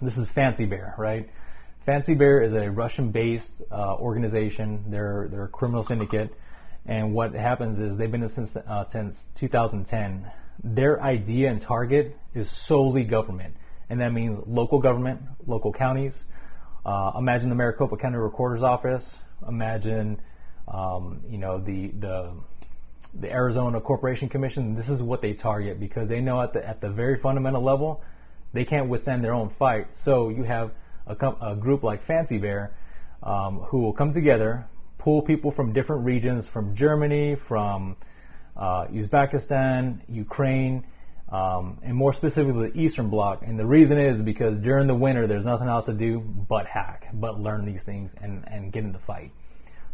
This 0.00 0.14
is 0.14 0.28
Fancy 0.34 0.64
Bear, 0.64 0.94
right? 0.98 1.28
Fancy 1.86 2.14
Bear 2.14 2.42
is 2.42 2.52
a 2.52 2.70
Russian-based 2.70 3.50
uh, 3.72 3.96
organization. 3.96 4.84
They're 4.90 5.28
they're 5.30 5.44
a 5.44 5.48
criminal 5.48 5.86
syndicate, 5.86 6.30
and 6.86 7.14
what 7.14 7.32
happens 7.32 7.80
is 7.80 7.98
they've 7.98 8.10
been 8.10 8.30
since 8.34 8.50
uh, 8.56 8.84
since 8.92 9.14
2010. 9.40 10.30
Their 10.62 11.00
idea 11.02 11.50
and 11.50 11.62
target 11.62 12.16
is 12.34 12.48
solely 12.66 13.04
government, 13.04 13.54
and 13.88 14.00
that 14.00 14.12
means 14.12 14.38
local 14.46 14.80
government, 14.80 15.20
local 15.46 15.72
counties. 15.72 16.12
Uh, 16.84 17.12
imagine 17.16 17.48
the 17.48 17.54
Maricopa 17.54 17.96
County 17.96 18.18
Recorder's 18.18 18.62
Office. 18.62 19.04
Imagine, 19.48 20.20
um, 20.72 21.20
you 21.28 21.38
know, 21.38 21.58
the 21.58 21.92
the 22.00 22.34
the 23.20 23.30
Arizona 23.30 23.80
Corporation 23.80 24.28
Commission, 24.28 24.74
this 24.74 24.88
is 24.88 25.02
what 25.02 25.22
they 25.22 25.32
target 25.34 25.80
because 25.80 26.08
they 26.08 26.20
know 26.20 26.42
at 26.42 26.52
the 26.52 26.66
at 26.66 26.80
the 26.80 26.90
very 26.90 27.20
fundamental 27.20 27.64
level, 27.64 28.02
they 28.52 28.64
can't 28.64 28.88
withstand 28.88 29.24
their 29.24 29.34
own 29.34 29.52
fight. 29.58 29.86
So 30.04 30.28
you 30.28 30.44
have 30.44 30.72
a, 31.06 31.14
a 31.42 31.56
group 31.56 31.82
like 31.82 32.06
Fancy 32.06 32.38
Bear 32.38 32.72
um, 33.22 33.60
who 33.68 33.80
will 33.80 33.92
come 33.92 34.14
together, 34.14 34.66
pull 34.98 35.22
people 35.22 35.52
from 35.52 35.72
different 35.72 36.04
regions, 36.04 36.44
from 36.52 36.76
Germany, 36.76 37.36
from 37.48 37.96
uh, 38.56 38.86
Uzbekistan, 38.86 40.00
Ukraine, 40.08 40.84
um, 41.30 41.78
and 41.82 41.94
more 41.94 42.14
specifically 42.14 42.70
the 42.70 42.78
Eastern 42.78 43.10
Bloc. 43.10 43.42
And 43.46 43.58
the 43.58 43.66
reason 43.66 43.98
is 43.98 44.20
because 44.22 44.58
during 44.58 44.86
the 44.86 44.94
winter 44.94 45.26
there's 45.26 45.44
nothing 45.44 45.68
else 45.68 45.86
to 45.86 45.92
do 45.92 46.20
but 46.48 46.66
hack, 46.66 47.06
but 47.14 47.40
learn 47.40 47.64
these 47.64 47.82
things 47.84 48.10
and, 48.22 48.44
and 48.50 48.72
get 48.72 48.84
in 48.84 48.92
the 48.92 49.00
fight. 49.06 49.32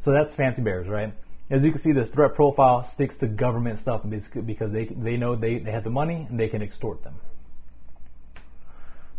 So 0.04 0.12
that's 0.12 0.34
Fancy 0.36 0.62
Bears, 0.62 0.88
right? 0.88 1.14
As 1.50 1.62
you 1.62 1.72
can 1.72 1.82
see, 1.82 1.92
this 1.92 2.08
threat 2.14 2.34
profile 2.34 2.88
sticks 2.94 3.14
to 3.20 3.26
government 3.26 3.80
stuff 3.80 4.02
because 4.46 4.72
they, 4.72 4.86
they 4.86 5.16
know 5.16 5.36
they, 5.36 5.58
they 5.58 5.70
have 5.72 5.84
the 5.84 5.90
money 5.90 6.26
and 6.28 6.40
they 6.40 6.48
can 6.48 6.62
extort 6.62 7.04
them. 7.04 7.14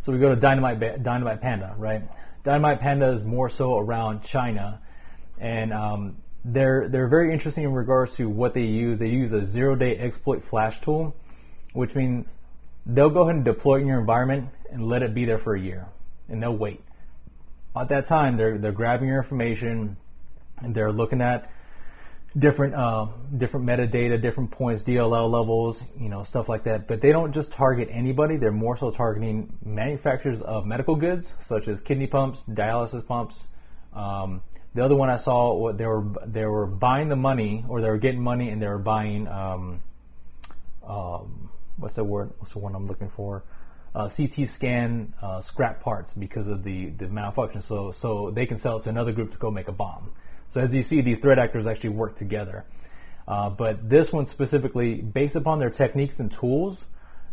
So 0.05 0.11
we 0.11 0.19
go 0.19 0.29
to 0.29 0.39
Dynamite, 0.39 1.03
Dynamite 1.03 1.41
Panda, 1.41 1.75
right? 1.77 2.03
Dynamite 2.43 2.79
Panda 2.79 3.13
is 3.13 3.23
more 3.25 3.49
so 3.49 3.77
around 3.77 4.21
China, 4.31 4.79
and 5.39 5.73
um, 5.73 6.17
they're 6.43 6.87
they're 6.89 7.07
very 7.07 7.33
interesting 7.33 7.63
in 7.63 7.73
regards 7.73 8.15
to 8.17 8.29
what 8.29 8.53
they 8.53 8.61
use. 8.61 8.99
They 8.99 9.07
use 9.07 9.31
a 9.31 9.51
zero-day 9.51 9.97
exploit 9.97 10.43
flash 10.51 10.75
tool, 10.83 11.15
which 11.73 11.95
means 11.95 12.27
they'll 12.85 13.09
go 13.09 13.23
ahead 13.23 13.35
and 13.35 13.45
deploy 13.45 13.77
it 13.77 13.81
in 13.81 13.87
your 13.87 13.99
environment 13.99 14.49
and 14.71 14.87
let 14.87 15.01
it 15.01 15.15
be 15.15 15.25
there 15.25 15.39
for 15.39 15.55
a 15.55 15.59
year, 15.59 15.87
and 16.29 16.41
they'll 16.41 16.55
wait. 16.55 16.81
At 17.75 17.89
that 17.89 18.07
time, 18.07 18.37
they're 18.37 18.59
they're 18.59 18.71
grabbing 18.71 19.07
your 19.07 19.23
information, 19.23 19.97
and 20.59 20.75
they're 20.75 20.91
looking 20.91 21.21
at 21.21 21.49
different 22.37 22.75
uh, 22.75 23.07
different 23.37 23.65
metadata, 23.65 24.21
different 24.21 24.51
points, 24.51 24.83
DLL 24.83 25.31
levels, 25.31 25.77
you 25.99 26.09
know, 26.09 26.25
stuff 26.25 26.49
like 26.49 26.63
that. 26.65 26.87
But 26.87 27.01
they 27.01 27.11
don't 27.11 27.33
just 27.33 27.51
target 27.51 27.89
anybody; 27.91 28.37
they're 28.37 28.51
more 28.51 28.77
so 28.77 28.91
targeting 28.91 29.53
manufacturers 29.63 30.41
of 30.45 30.65
medical 30.65 30.95
goods, 30.95 31.25
such 31.47 31.67
as 31.67 31.79
kidney 31.85 32.07
pumps, 32.07 32.39
dialysis 32.49 33.05
pumps. 33.07 33.35
Um, 33.93 34.41
the 34.73 34.83
other 34.83 34.95
one 34.95 35.09
I 35.09 35.23
saw, 35.23 35.55
what 35.55 35.77
they 35.77 35.85
were 35.85 36.05
they 36.27 36.45
were 36.45 36.67
buying 36.67 37.07
the 37.07 37.15
money, 37.15 37.63
or 37.69 37.81
they 37.81 37.89
were 37.89 37.97
getting 37.97 38.21
money, 38.21 38.49
and 38.49 38.61
they 38.61 38.67
were 38.67 38.79
buying 38.79 39.27
um, 39.27 39.81
um, 40.87 41.49
what's 41.77 41.95
the 41.95 42.03
word? 42.03 42.31
What's 42.39 42.53
the 42.53 42.59
one 42.59 42.75
I'm 42.75 42.87
looking 42.87 43.11
for? 43.15 43.43
Uh, 43.93 44.09
CT 44.09 44.49
scan 44.55 45.13
uh, 45.21 45.41
scrap 45.47 45.81
parts 45.81 46.11
because 46.19 46.47
of 46.47 46.65
the 46.65 46.89
the 46.99 47.07
malfunction. 47.07 47.63
So 47.69 47.93
so 48.01 48.33
they 48.35 48.45
can 48.45 48.59
sell 48.59 48.79
it 48.79 48.83
to 48.83 48.89
another 48.89 49.13
group 49.13 49.31
to 49.31 49.37
go 49.37 49.49
make 49.49 49.69
a 49.69 49.71
bomb. 49.71 50.11
So 50.55 50.61
as 50.61 50.71
you 50.71 50.83
see, 50.83 51.01
these 51.01 51.19
threat 51.19 51.37
actors 51.37 51.67
actually 51.67 51.89
work 51.89 52.17
together. 52.17 52.63
Uh, 53.27 53.49
but 53.49 53.89
this 53.89 54.07
one 54.11 54.25
specifically, 54.31 55.01
based 55.01 55.35
upon 55.35 55.59
their 55.59 55.69
techniques 55.69 56.15
and 56.17 56.33
tools, 56.39 56.77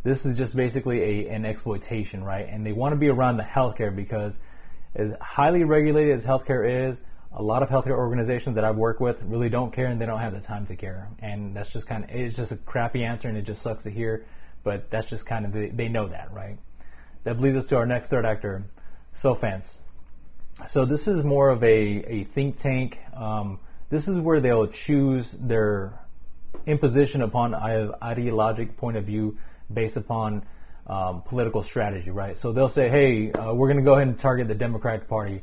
this 0.03 0.19
is 0.25 0.37
just 0.37 0.57
basically 0.57 1.01
a, 1.01 1.29
an 1.29 1.45
exploitation, 1.45 2.25
right? 2.25 2.49
And 2.49 2.67
they 2.67 2.73
want 2.73 2.95
to 2.95 2.97
be 2.99 3.07
around 3.07 3.37
the 3.37 3.45
healthcare 3.45 3.95
because 3.95 4.33
as 4.97 5.13
highly 5.21 5.63
regulated 5.63 6.19
as 6.19 6.25
healthcare 6.25 6.91
is, 6.91 6.99
a 7.35 7.43
lot 7.43 7.63
of 7.63 7.69
healthcare 7.69 7.97
organizations 7.97 8.57
that 8.57 8.65
I've 8.65 8.77
worked 8.77 9.01
with 9.01 9.17
really 9.23 9.49
don't 9.49 9.73
care 9.73 9.87
and 9.87 10.01
they 10.01 10.07
don't 10.07 10.21
have 10.21 10.33
the 10.33 10.41
time 10.41 10.67
to 10.67 10.75
care. 10.75 11.09
And 11.21 11.55
that's 11.55 11.73
just 11.73 11.87
kind 11.87 12.03
of, 12.03 12.11
it's 12.11 12.35
just 12.35 12.51
a 12.51 12.57
crappy 12.57 13.05
answer 13.05 13.29
and 13.29 13.39
it 13.39 13.47
just 13.47 13.63
sucks 13.63 13.85
to 13.85 13.91
hear, 13.91 14.27
but 14.65 14.89
that's 14.91 15.09
just 15.09 15.25
kind 15.27 15.47
of, 15.47 15.53
the, 15.53 15.71
they 15.73 15.87
know 15.87 16.09
that, 16.09 16.33
right? 16.33 16.59
That 17.23 17.41
leads 17.41 17.57
us 17.57 17.69
to 17.69 17.77
our 17.77 17.87
next 17.87 18.11
third 18.11 18.27
actor, 18.27 18.65
Sophants. 19.23 19.67
So 20.73 20.85
this 20.85 21.07
is 21.07 21.25
more 21.25 21.51
of 21.51 21.63
a, 21.63 21.67
a 21.67 22.29
think 22.35 22.61
tank. 22.61 22.97
Um, 23.17 23.59
this 23.91 24.07
is 24.09 24.19
where 24.21 24.41
they'll 24.41 24.71
choose 24.87 25.27
their 25.41 25.99
imposition 26.67 27.23
upon 27.23 27.55
ideologic 27.55 28.77
point 28.77 28.97
of 28.97 29.05
view 29.05 29.37
based 29.73 29.97
upon 29.97 30.45
um, 30.87 31.23
political 31.29 31.65
strategy, 31.65 32.11
right? 32.11 32.37
So 32.43 32.53
they'll 32.53 32.73
say, 32.73 32.89
hey, 32.89 33.33
uh, 33.33 33.55
we're 33.55 33.69
going 33.69 33.79
to 33.79 33.85
go 33.85 33.95
ahead 33.95 34.09
and 34.09 34.19
target 34.19 34.49
the 34.49 34.55
Democratic 34.55 35.09
Party. 35.09 35.43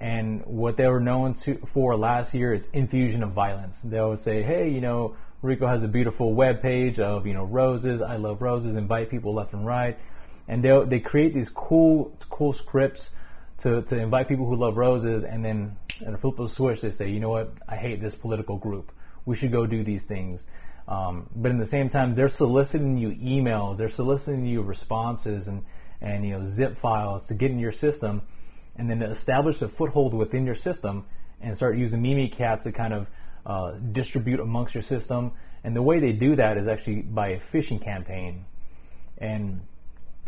And 0.00 0.44
what 0.46 0.76
they 0.76 0.86
were 0.86 1.00
known 1.00 1.36
to, 1.44 1.58
for 1.74 1.96
last 1.96 2.34
year 2.34 2.54
is 2.54 2.62
infusion 2.72 3.22
of 3.22 3.32
violence. 3.32 3.76
They'll 3.84 4.18
say, 4.24 4.42
hey, 4.42 4.70
you 4.70 4.80
know, 4.80 5.14
Rico 5.42 5.66
has 5.66 5.82
a 5.82 5.88
beautiful 5.88 6.34
web 6.34 6.62
page 6.62 6.98
of, 6.98 7.26
you 7.26 7.34
know, 7.34 7.44
roses, 7.44 8.02
I 8.02 8.16
love 8.16 8.40
roses, 8.40 8.76
invite 8.76 9.10
people 9.10 9.34
left 9.34 9.52
and 9.52 9.66
right. 9.66 9.96
And 10.48 10.64
they 10.64 10.70
they 10.88 11.00
create 11.00 11.34
these 11.34 11.50
cool 11.54 12.12
cool 12.30 12.54
scripts 12.54 13.00
to, 13.62 13.82
to 13.82 13.98
invite 13.98 14.28
people 14.28 14.46
who 14.46 14.56
love 14.56 14.76
roses 14.76 15.24
and 15.28 15.44
then 15.44 15.76
in 16.00 16.14
a 16.14 16.18
flip 16.18 16.38
of 16.38 16.50
a 16.50 16.54
switch 16.54 16.80
they 16.82 16.92
say, 16.92 17.10
you 17.10 17.20
know 17.20 17.30
what, 17.30 17.52
I 17.68 17.76
hate 17.76 18.00
this 18.00 18.14
political 18.20 18.56
group. 18.56 18.90
We 19.26 19.36
should 19.36 19.52
go 19.52 19.66
do 19.66 19.84
these 19.84 20.02
things. 20.08 20.40
Um, 20.88 21.28
but 21.36 21.50
in 21.50 21.58
the 21.58 21.68
same 21.68 21.88
time, 21.88 22.16
they're 22.16 22.32
soliciting 22.36 22.96
you 22.96 23.10
emails, 23.10 23.78
they're 23.78 23.94
soliciting 23.94 24.44
you 24.44 24.62
responses 24.62 25.46
and, 25.46 25.62
and 26.00 26.24
you 26.24 26.32
know 26.32 26.54
zip 26.56 26.80
files 26.80 27.22
to 27.28 27.34
get 27.34 27.50
in 27.50 27.58
your 27.58 27.72
system, 27.72 28.22
and 28.76 28.90
then 28.90 28.98
to 28.98 29.10
establish 29.12 29.60
a 29.62 29.68
foothold 29.68 30.14
within 30.14 30.44
your 30.44 30.56
system 30.56 31.04
and 31.40 31.56
start 31.56 31.76
using 31.76 32.00
Mimikatz 32.00 32.64
to 32.64 32.72
kind 32.72 32.92
of 32.92 33.06
uh, 33.46 33.72
distribute 33.92 34.40
amongst 34.40 34.74
your 34.74 34.82
system. 34.82 35.32
And 35.62 35.76
the 35.76 35.82
way 35.82 36.00
they 36.00 36.12
do 36.12 36.36
that 36.36 36.56
is 36.56 36.66
actually 36.66 37.02
by 37.02 37.28
a 37.28 37.40
phishing 37.52 37.82
campaign. 37.82 38.44
And 39.18 39.60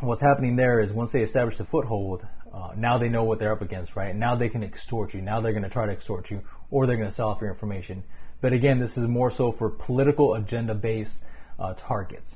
what's 0.00 0.22
happening 0.22 0.56
there 0.56 0.80
is 0.80 0.92
once 0.92 1.10
they 1.12 1.20
establish 1.20 1.58
a 1.58 1.64
foothold, 1.64 2.22
uh, 2.52 2.72
now 2.76 2.98
they 2.98 3.08
know 3.08 3.24
what 3.24 3.38
they're 3.38 3.52
up 3.52 3.62
against, 3.62 3.96
right? 3.96 4.14
Now 4.14 4.36
they 4.36 4.48
can 4.48 4.62
extort 4.62 5.14
you. 5.14 5.22
Now 5.22 5.40
they're 5.40 5.52
going 5.52 5.62
to 5.64 5.70
try 5.70 5.86
to 5.86 5.92
extort 5.92 6.30
you, 6.30 6.42
or 6.70 6.86
they're 6.86 6.96
going 6.98 7.08
to 7.08 7.14
sell 7.14 7.28
off 7.28 7.40
your 7.40 7.50
information. 7.50 8.04
But 8.42 8.52
again, 8.52 8.78
this 8.78 8.90
is 8.96 9.08
more 9.08 9.32
so 9.34 9.54
for 9.58 9.70
political 9.70 10.34
agenda 10.34 10.74
based 10.74 11.12
uh, 11.58 11.74
targets. 11.74 12.30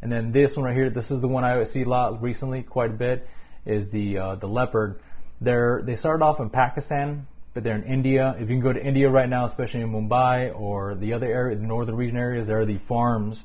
And 0.00 0.10
then 0.10 0.32
this 0.32 0.52
one 0.56 0.64
right 0.64 0.74
here, 0.74 0.90
this 0.90 1.10
is 1.10 1.20
the 1.20 1.28
one 1.28 1.44
I 1.44 1.64
see 1.72 1.82
a 1.82 1.88
lot 1.88 2.22
recently, 2.22 2.62
quite 2.62 2.90
a 2.90 2.94
bit, 2.94 3.26
is 3.66 3.90
the 3.92 4.18
uh, 4.18 4.34
the 4.36 4.46
leopard. 4.46 5.00
They're 5.40 5.82
they 5.84 5.96
started 5.96 6.24
off 6.24 6.38
in 6.40 6.50
Pakistan, 6.50 7.26
but 7.54 7.64
they're 7.64 7.76
in 7.76 7.84
India. 7.84 8.34
If 8.36 8.42
you 8.42 8.56
can 8.56 8.60
go 8.60 8.72
to 8.72 8.84
India 8.84 9.08
right 9.08 9.28
now, 9.28 9.46
especially 9.46 9.80
in 9.80 9.90
Mumbai 9.90 10.58
or 10.58 10.96
the 10.96 11.12
other 11.12 11.26
area, 11.26 11.56
the 11.56 11.62
northern 11.62 11.96
region 11.96 12.16
areas, 12.16 12.46
there 12.46 12.60
are 12.60 12.66
the 12.66 12.80
farms 12.88 13.38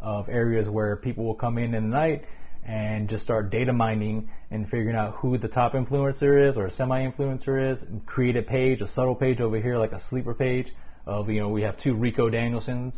of 0.00 0.28
areas 0.28 0.68
where 0.68 0.96
people 0.96 1.24
will 1.24 1.34
come 1.34 1.58
in 1.58 1.74
in 1.74 1.90
the 1.90 1.96
night 1.96 2.24
and 2.66 3.08
just 3.08 3.24
start 3.24 3.50
data 3.50 3.72
mining 3.72 4.28
and 4.50 4.64
figuring 4.68 4.96
out 4.96 5.14
who 5.16 5.38
the 5.38 5.48
top 5.48 5.72
influencer 5.72 6.48
is 6.48 6.56
or 6.56 6.66
a 6.66 6.74
semi-influencer 6.74 7.72
is. 7.72 7.82
And 7.82 8.04
create 8.06 8.36
a 8.36 8.42
page, 8.42 8.80
a 8.80 8.92
subtle 8.94 9.14
page 9.14 9.40
over 9.40 9.60
here, 9.60 9.78
like 9.78 9.92
a 9.92 10.02
sleeper 10.08 10.34
page 10.34 10.68
of 11.06 11.28
you 11.28 11.40
know 11.40 11.48
we 11.48 11.62
have 11.62 11.80
two 11.82 11.94
Rico 11.94 12.30
Danielsons, 12.30 12.92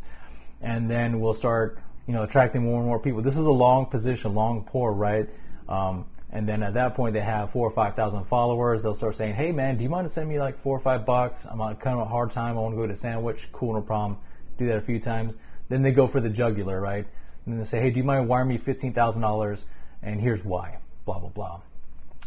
and 0.60 0.90
then 0.90 1.20
we'll 1.20 1.34
start 1.34 1.78
you 2.06 2.14
know 2.14 2.22
attracting 2.22 2.62
more 2.62 2.78
and 2.78 2.86
more 2.86 2.98
people. 2.98 3.22
This 3.22 3.34
is 3.34 3.46
a 3.46 3.50
long 3.50 3.86
position, 3.86 4.34
long 4.34 4.66
pour, 4.70 4.92
right? 4.92 5.28
Um, 5.68 6.06
and 6.30 6.48
then 6.48 6.62
at 6.62 6.74
that 6.74 6.96
point 6.96 7.14
they 7.14 7.20
have 7.20 7.52
four 7.52 7.68
or 7.68 7.74
five 7.74 7.94
thousand 7.94 8.26
followers. 8.28 8.82
They'll 8.82 8.96
start 8.96 9.16
saying, 9.16 9.34
"Hey 9.34 9.52
man, 9.52 9.76
do 9.76 9.84
you 9.84 9.90
mind 9.90 10.08
to 10.08 10.14
send 10.14 10.28
me 10.28 10.38
like 10.38 10.62
four 10.62 10.76
or 10.76 10.82
five 10.82 11.06
bucks? 11.06 11.40
I'm 11.50 11.60
on 11.60 11.76
kind 11.76 11.98
of 11.98 12.06
a 12.06 12.10
hard 12.10 12.32
time. 12.32 12.56
I 12.56 12.60
want 12.60 12.74
to 12.74 12.76
go 12.76 12.86
to 12.86 12.98
sandwich. 13.00 13.38
Cool, 13.52 13.74
no 13.74 13.82
problem. 13.82 14.18
Do 14.58 14.66
that 14.66 14.76
a 14.76 14.82
few 14.82 15.00
times. 15.00 15.34
Then 15.68 15.82
they 15.82 15.92
go 15.92 16.08
for 16.08 16.20
the 16.20 16.28
jugular, 16.28 16.80
right? 16.80 17.06
And 17.46 17.60
they 17.60 17.68
say, 17.68 17.80
"Hey, 17.80 17.90
do 17.90 17.98
you 17.98 18.04
mind 18.04 18.28
wiring 18.28 18.48
me 18.48 18.58
fifteen 18.64 18.92
thousand 18.92 19.20
dollars? 19.20 19.58
And 20.02 20.20
here's 20.20 20.44
why." 20.44 20.78
blah 21.04 21.18
blah 21.18 21.28
blah. 21.28 21.60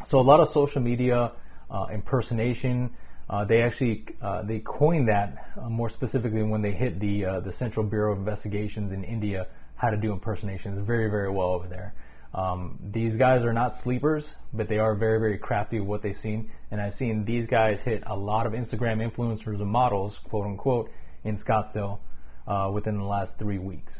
So 0.10 0.20
a 0.20 0.22
lot 0.22 0.40
of 0.40 0.50
social 0.54 0.82
media 0.82 1.32
uh, 1.70 1.88
impersonation. 1.94 2.92
Uh, 3.30 3.44
they 3.44 3.62
actually 3.62 4.06
uh, 4.22 4.44
they 4.44 4.60
coined 4.60 5.08
that 5.08 5.36
uh, 5.60 5.70
more 5.70 5.90
specifically 5.90 6.44
when 6.44 6.62
they 6.62 6.72
hit 6.72 7.00
the 7.00 7.26
uh, 7.26 7.40
the 7.40 7.54
Central 7.58 7.86
Bureau 7.86 8.14
of 8.14 8.20
Investigations 8.20 8.92
in 8.92 9.04
India 9.04 9.48
how 9.78 9.90
to 9.90 9.98
do 9.98 10.14
impersonations 10.14 10.86
very 10.86 11.10
very 11.10 11.32
well 11.32 11.48
over 11.48 11.68
there. 11.68 11.94
Um, 12.34 12.78
these 12.94 13.16
guys 13.16 13.44
are 13.44 13.54
not 13.54 13.78
sleepers, 13.84 14.26
but 14.54 14.68
they 14.68 14.78
are 14.78 14.94
very 14.96 15.20
very 15.20 15.38
crafty 15.38 15.80
with 15.80 15.88
what 15.88 16.04
they've 16.04 16.18
seen, 16.22 16.52
and 16.70 16.80
I've 16.80 16.94
seen 16.96 17.26
these 17.26 17.48
guys 17.48 17.80
hit 17.84 18.04
a 18.06 18.16
lot 18.16 18.46
of 18.46 18.54
Instagram 18.54 19.02
influencers 19.02 19.60
and 19.60 19.68
models, 19.68 20.16
quote 20.30 20.46
unquote, 20.46 20.90
in 21.24 21.40
Scottsdale 21.40 22.00
uh, 22.48 22.70
within 22.72 22.98
the 22.98 23.06
last 23.06 23.32
three 23.40 23.58
weeks. 23.58 23.94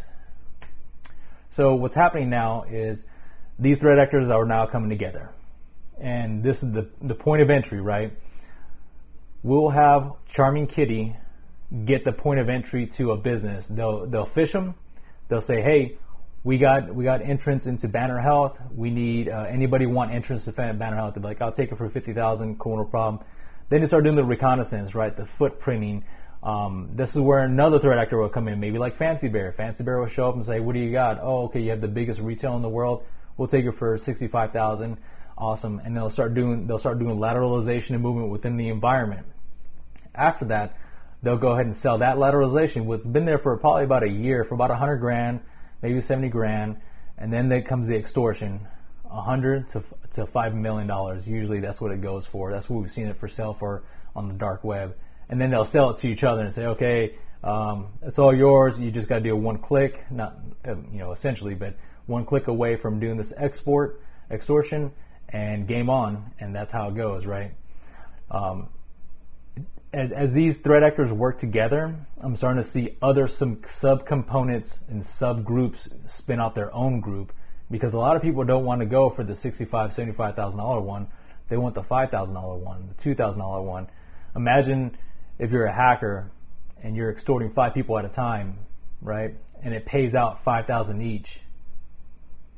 So 1.56 1.76
what's 1.76 1.96
happening 1.96 2.30
now 2.30 2.66
is 2.70 3.00
these 3.60 3.78
threat 3.80 3.98
actors 4.00 4.30
are 4.30 4.46
now 4.46 4.68
coming 4.68 4.90
together. 4.90 5.32
And 6.02 6.44
this 6.44 6.58
is 6.58 6.74
the, 6.74 6.90
the 7.02 7.16
point 7.16 7.42
of 7.42 7.50
entry, 7.50 7.80
right? 7.80 8.12
We'll 9.44 9.70
have 9.70 10.12
Charming 10.36 10.68
Kitty 10.68 11.16
get 11.86 12.04
the 12.04 12.12
point 12.12 12.40
of 12.40 12.50
entry 12.50 12.92
to 12.98 13.12
a 13.12 13.18
business. 13.18 13.66
They'll, 13.70 14.06
they'll 14.06 14.30
phish 14.36 14.52
them. 14.52 14.76
They'll 15.30 15.46
say, 15.48 15.62
hey, 15.62 15.98
we 16.44 16.60
got 16.60 16.94
we 16.94 17.04
got 17.04 17.24
entrance 17.24 17.66
into 17.66 17.88
Banner 17.88 18.20
Health. 18.20 18.58
We 18.72 18.92
need 18.92 19.30
uh, 19.30 19.46
anybody 19.50 19.88
want 19.88 20.12
entrance 20.12 20.46
to 20.46 20.52
Banner 20.52 20.96
Health? 20.96 21.16
They're 21.16 21.24
like, 21.24 21.42
I'll 21.42 21.52
take 21.52 21.72
it 21.72 21.78
for 21.78 21.90
fifty 21.90 22.14
thousand. 22.14 22.60
Cool, 22.60 22.78
no 22.78 22.84
problem. 22.84 23.24
Then 23.72 23.82
they 23.82 23.88
start 23.88 24.04
doing 24.04 24.16
the 24.16 24.24
reconnaissance, 24.24 24.94
right? 24.94 25.16
The 25.18 25.28
footprinting. 25.40 26.04
Um, 26.46 26.92
this 26.96 27.10
is 27.10 27.18
where 27.18 27.40
another 27.40 27.80
threat 27.80 27.98
actor 27.98 28.20
will 28.20 28.30
come 28.30 28.48
in, 28.48 28.60
maybe 28.60 28.78
like 28.78 29.00
Fancy 29.00 29.28
Bear. 29.28 29.54
Fancy 29.58 29.84
Bear 29.84 30.00
will 30.00 30.10
show 30.10 30.30
up 30.30 30.36
and 30.36 30.46
say, 30.46 30.60
"What 30.60 30.74
do 30.74 30.80
you 30.80 30.92
got? 30.92 31.20
Oh, 31.20 31.46
okay, 31.46 31.60
you 31.60 31.72
have 31.72 31.82
the 31.82 31.88
biggest 31.88 32.20
retail 32.20 32.56
in 32.56 32.62
the 32.62 32.70
world. 32.70 33.04
We'll 33.38 33.48
take 33.48 33.66
it 33.66 33.74
for 33.80 33.98
65,000. 34.06 34.98
Awesome. 35.38 35.82
And 35.84 35.96
they'll 35.96 36.12
start 36.12 36.34
doing 36.34 36.68
they'll 36.68 36.80
start 36.80 37.00
doing 37.00 37.18
lateralization 37.18 37.92
and 37.92 38.02
movement 38.02 38.30
within 38.30 38.58
the 38.58 38.70
environment. 38.70 39.26
After 40.14 40.46
that, 40.46 40.78
they'll 41.24 41.38
go 41.38 41.54
ahead 41.54 41.66
and 41.66 41.76
sell 41.82 41.98
that 41.98 42.16
lateralization, 42.16 42.90
has 42.90 43.06
been 43.06 43.26
there 43.26 43.40
for 43.40 43.58
probably 43.58 43.84
about 43.84 44.04
a 44.04 44.10
year, 44.10 44.46
for 44.46 44.56
about 44.56 44.70
a 44.70 44.76
100 44.76 44.98
grand, 44.98 45.42
maybe 45.82 46.00
70 46.02 46.30
grand, 46.30 46.78
and 47.18 47.34
then 47.34 47.50
there 47.50 47.62
comes 47.62 47.88
the 47.90 47.96
extortion, 47.96 48.66
a 49.06 49.16
100 49.16 49.70
to 49.74 49.84
to 50.16 50.28
five 50.28 50.54
million 50.54 50.88
dollars. 50.88 51.26
Usually, 51.26 51.60
that's 51.60 51.82
what 51.82 51.92
it 51.92 52.02
goes 52.02 52.26
for. 52.32 52.52
That's 52.52 52.70
what 52.70 52.84
we've 52.84 52.92
seen 52.92 53.08
it 53.08 53.18
for 53.20 53.28
sale 53.28 53.58
for 53.60 53.84
on 54.16 54.28
the 54.30 54.36
dark 54.36 54.64
web. 54.64 54.96
And 55.30 55.40
then 55.42 55.52
they'll 55.52 55.70
sell 55.72 55.92
it 55.92 56.02
to 56.02 56.08
each 56.08 56.24
other 56.24 56.42
and 56.42 56.54
say, 56.54 56.66
okay, 56.66 57.16
um, 57.44 57.88
it's 58.02 58.18
all 58.18 58.36
yours. 58.36 58.76
You 58.78 58.92
just 58.92 59.08
got 59.08 59.16
to 59.16 59.24
do 59.24 59.34
a 59.34 59.36
one 59.36 59.60
click, 59.60 59.94
not 60.12 60.38
you 60.66 61.00
know 61.00 61.14
essentially, 61.14 61.54
but 61.54 61.76
one 62.08 62.26
click 62.26 62.48
away 62.48 62.78
from 62.78 63.00
doing 63.00 63.18
this 63.18 63.32
export 63.38 64.02
extortion 64.32 64.92
and 65.30 65.68
game 65.68 65.90
on, 65.90 66.32
and 66.40 66.56
that's 66.56 66.72
how 66.72 66.90
it 66.90 66.96
goes, 66.96 67.26
right? 67.26 67.52
Um, 68.32 68.70
as, 69.94 70.12
as 70.12 70.34
these 70.34 70.56
threat 70.64 70.84
actors 70.84 71.12
work 71.12 71.40
together, 71.40 71.96
I'm 72.22 72.36
starting 72.36 72.64
to 72.64 72.72
see 72.72 72.98
other 73.02 73.30
some 73.40 73.62
subcomponents 73.82 74.68
and 74.90 75.06
subgroups 75.22 75.78
spin 76.20 76.40
out 76.40 76.54
their 76.56 76.74
own 76.74 77.00
group 77.00 77.32
because 77.72 77.94
a 77.94 77.98
lot 77.98 78.16
of 78.16 78.22
people 78.22 78.44
don't 78.44 78.66
want 78.66 78.82
to 78.82 78.86
go 78.86 79.14
for 79.16 79.24
the 79.24 79.38
sixty-five, 79.42 79.92
seventy-five 79.96 80.36
thousand 80.36 80.58
dollar 80.60 80.82
one. 80.82 81.08
They 81.50 81.58
want 81.58 81.76
the 81.76 81.84
five 81.84 82.10
thousand 82.10 82.34
dollar 82.34 82.58
one, 82.58 82.90
the 82.96 83.04
two 83.04 83.16
thousand 83.16 83.40
dollar 83.40 83.62
one. 83.62 83.88
Imagine 84.36 84.98
if 85.40 85.52
you're 85.52 85.66
a 85.66 85.74
hacker 85.74 86.32
and 86.84 86.96
you're 86.96 87.12
extorting 87.12 87.52
five 87.54 87.74
people 87.74 87.98
at 87.98 88.06
a 88.06 88.10
time, 88.10 88.60
right? 89.02 89.32
And 89.64 89.74
it 89.74 89.86
pays 89.86 90.14
out 90.14 90.40
five 90.44 90.66
thousand 90.66 91.02
each 91.02 91.28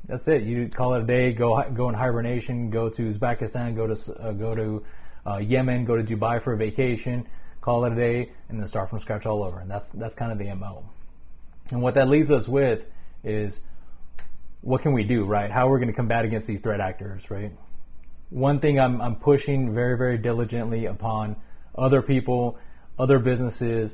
that's 0.08 0.26
it. 0.26 0.42
You 0.44 0.70
call 0.74 0.94
it 0.94 1.02
a 1.02 1.06
day. 1.06 1.32
Go 1.32 1.62
go 1.76 1.90
in 1.90 1.94
hibernation. 1.94 2.70
Go 2.70 2.88
to 2.88 3.02
Uzbekistan. 3.02 3.76
Go 3.76 3.86
to 3.86 3.96
uh, 4.20 4.32
go 4.32 4.54
to 4.54 4.82
uh, 5.26 5.36
Yemen. 5.36 5.84
Go 5.84 5.96
to 5.96 6.02
Dubai 6.02 6.42
for 6.42 6.54
a 6.54 6.56
vacation. 6.56 7.26
Call 7.60 7.84
it 7.84 7.92
a 7.92 7.94
day, 7.94 8.32
and 8.48 8.58
then 8.58 8.68
start 8.68 8.88
from 8.88 9.00
scratch 9.00 9.26
all 9.26 9.44
over. 9.44 9.60
And 9.60 9.70
that's 9.70 9.86
that's 9.94 10.14
kind 10.14 10.32
of 10.32 10.38
the 10.38 10.52
mo. 10.54 10.82
And 11.70 11.82
what 11.82 11.94
that 11.96 12.08
leaves 12.08 12.30
us 12.30 12.48
with 12.48 12.80
is 13.22 13.52
what 14.62 14.80
can 14.80 14.94
we 14.94 15.04
do, 15.04 15.26
right? 15.26 15.50
How 15.50 15.68
are 15.68 15.74
we 15.74 15.78
going 15.78 15.92
to 15.92 15.96
combat 15.96 16.24
against 16.24 16.46
these 16.46 16.60
threat 16.62 16.80
actors, 16.80 17.22
right? 17.28 17.52
One 18.30 18.60
thing 18.60 18.80
I'm 18.80 19.02
I'm 19.02 19.16
pushing 19.16 19.74
very 19.74 19.98
very 19.98 20.16
diligently 20.16 20.86
upon 20.86 21.36
other 21.76 22.00
people, 22.00 22.58
other 22.98 23.18
businesses, 23.18 23.92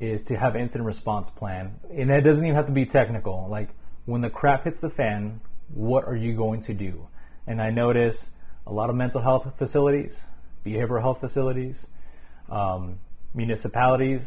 is 0.00 0.20
to 0.26 0.36
have 0.36 0.54
an 0.56 0.62
incident 0.62 0.84
response 0.84 1.28
plan, 1.36 1.72
and 1.90 2.10
that 2.10 2.24
doesn't 2.24 2.44
even 2.44 2.56
have 2.56 2.66
to 2.66 2.72
be 2.72 2.84
technical. 2.84 3.48
Like 3.50 3.70
when 4.06 4.20
the 4.20 4.30
crap 4.30 4.64
hits 4.64 4.78
the 4.82 4.90
fan, 4.90 5.40
what 5.72 6.04
are 6.04 6.16
you 6.16 6.36
going 6.36 6.64
to 6.64 6.74
do? 6.74 7.06
And 7.46 7.60
I 7.62 7.70
notice 7.70 8.16
a 8.66 8.72
lot 8.72 8.90
of 8.90 8.96
mental 8.96 9.22
health 9.22 9.46
facilities, 9.58 10.12
behavioral 10.66 11.00
health 11.00 11.18
facilities, 11.20 11.76
um, 12.50 12.98
municipalities, 13.34 14.22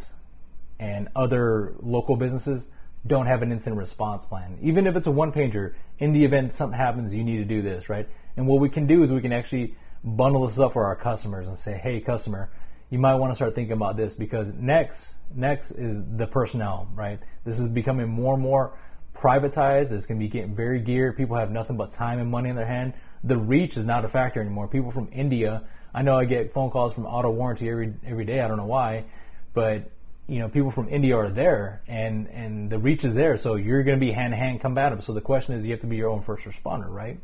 and 0.80 1.10
other 1.16 1.76
local 1.82 2.16
businesses 2.16 2.64
don't 3.08 3.28
have 3.28 3.42
an 3.42 3.52
incident 3.52 3.78
response 3.78 4.24
plan. 4.28 4.58
Even 4.62 4.88
if 4.88 4.96
it's 4.96 5.08
a 5.08 5.12
one 5.12 5.32
pager, 5.32 5.74
in 6.00 6.12
the 6.14 6.26
event 6.26 6.54
something 6.58 6.78
happens, 6.78 7.14
you 7.14 7.24
need 7.24 7.38
to 7.38 7.46
do 7.46 7.62
this, 7.62 7.88
right? 7.88 8.08
And 8.36 8.48
what 8.48 8.60
we 8.60 8.70
can 8.70 8.88
do 8.88 9.04
is 9.04 9.12
we 9.12 9.22
can 9.22 9.32
actually 9.32 9.76
bundle 10.04 10.48
this 10.48 10.58
up 10.60 10.74
for 10.74 10.86
our 10.86 10.96
customers 10.96 11.48
and 11.48 11.58
say, 11.64 11.80
hey, 11.82 12.02
customer, 12.02 12.50
you 12.90 13.00
might 13.00 13.16
want 13.16 13.32
to 13.32 13.36
start 13.36 13.56
thinking 13.56 13.74
about 13.74 13.98
this 13.98 14.14
because 14.18 14.48
next, 14.60 14.98
next 15.36 15.72
is 15.72 15.98
the 16.18 16.28
personnel, 16.28 16.88
right? 16.94 17.20
This 17.46 17.58
is 17.58 17.70
becoming 17.70 18.08
more 18.08 18.34
and 18.36 18.44
more 18.44 18.78
privatized. 19.16 19.92
It's 19.92 20.06
going 20.06 20.20
to 20.20 20.26
be 20.26 20.30
getting 20.30 20.56
very 20.56 20.82
geared. 20.82 21.18
People 21.18 21.38
have 21.38 21.52
nothing 21.52 21.78
but 21.78 21.94
time 21.96 22.20
and 22.20 22.30
money 22.30 22.50
in 22.50 22.56
their 22.56 22.68
hand. 22.68 22.94
The 23.24 23.38
reach 23.38 23.76
is 23.76 23.86
not 23.86 24.06
a 24.06 24.10
factor 24.10 24.40
anymore. 24.42 24.68
People 24.68 24.92
from 24.92 25.10
India, 25.12 25.64
I 25.94 26.02
know 26.02 26.18
I 26.18 26.26
get 26.26 26.54
phone 26.54 26.70
calls 26.70 26.94
from 26.94 27.06
auto 27.06 27.32
warranty 27.32 27.70
every 27.70 27.94
every 28.06 28.26
day. 28.26 28.40
I 28.42 28.48
don't 28.48 28.58
know 28.58 28.66
why, 28.66 29.06
but 29.54 29.90
you 30.28 30.40
know, 30.40 30.50
people 30.50 30.72
from 30.72 30.90
India 30.90 31.16
are 31.16 31.30
there, 31.32 31.82
and 31.88 32.28
and 32.28 32.70
the 32.70 32.78
reach 32.78 33.04
is 33.04 33.16
there. 33.16 33.40
So 33.42 33.56
you're 33.56 33.84
going 33.84 34.00
to 34.00 34.06
be 34.06 34.12
hand 34.12 34.34
to 34.34 34.38
hand 34.38 34.62
combative. 34.62 35.00
So 35.06 35.14
the 35.14 35.22
question 35.22 35.56
is, 35.56 35.66
you 35.66 35.72
have 35.72 35.82
to 35.82 35.88
be 35.88 35.96
your 35.96 36.10
own 36.10 36.24
first 36.24 36.44
responder, 36.46 36.90
right? 36.90 37.20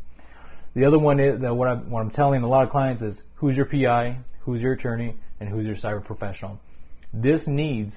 The 0.76 0.86
other 0.86 0.98
one 0.98 1.20
is 1.20 1.42
that 1.42 1.54
what 1.54 1.68
I'm 1.68 1.90
what 1.90 2.00
I'm 2.00 2.12
telling 2.12 2.44
a 2.44 2.48
lot 2.48 2.64
of 2.64 2.70
clients 2.70 3.04
is 3.04 3.18
who's 3.36 3.56
your 3.56 3.66
PI, 3.66 4.18
who's 4.42 4.62
your 4.62 4.74
attorney, 4.74 5.16
and 5.42 5.50
who's 5.50 5.66
your 5.66 5.76
cyber 5.76 6.06
professional. 6.06 6.60
This 7.14 7.42
needs 7.48 7.94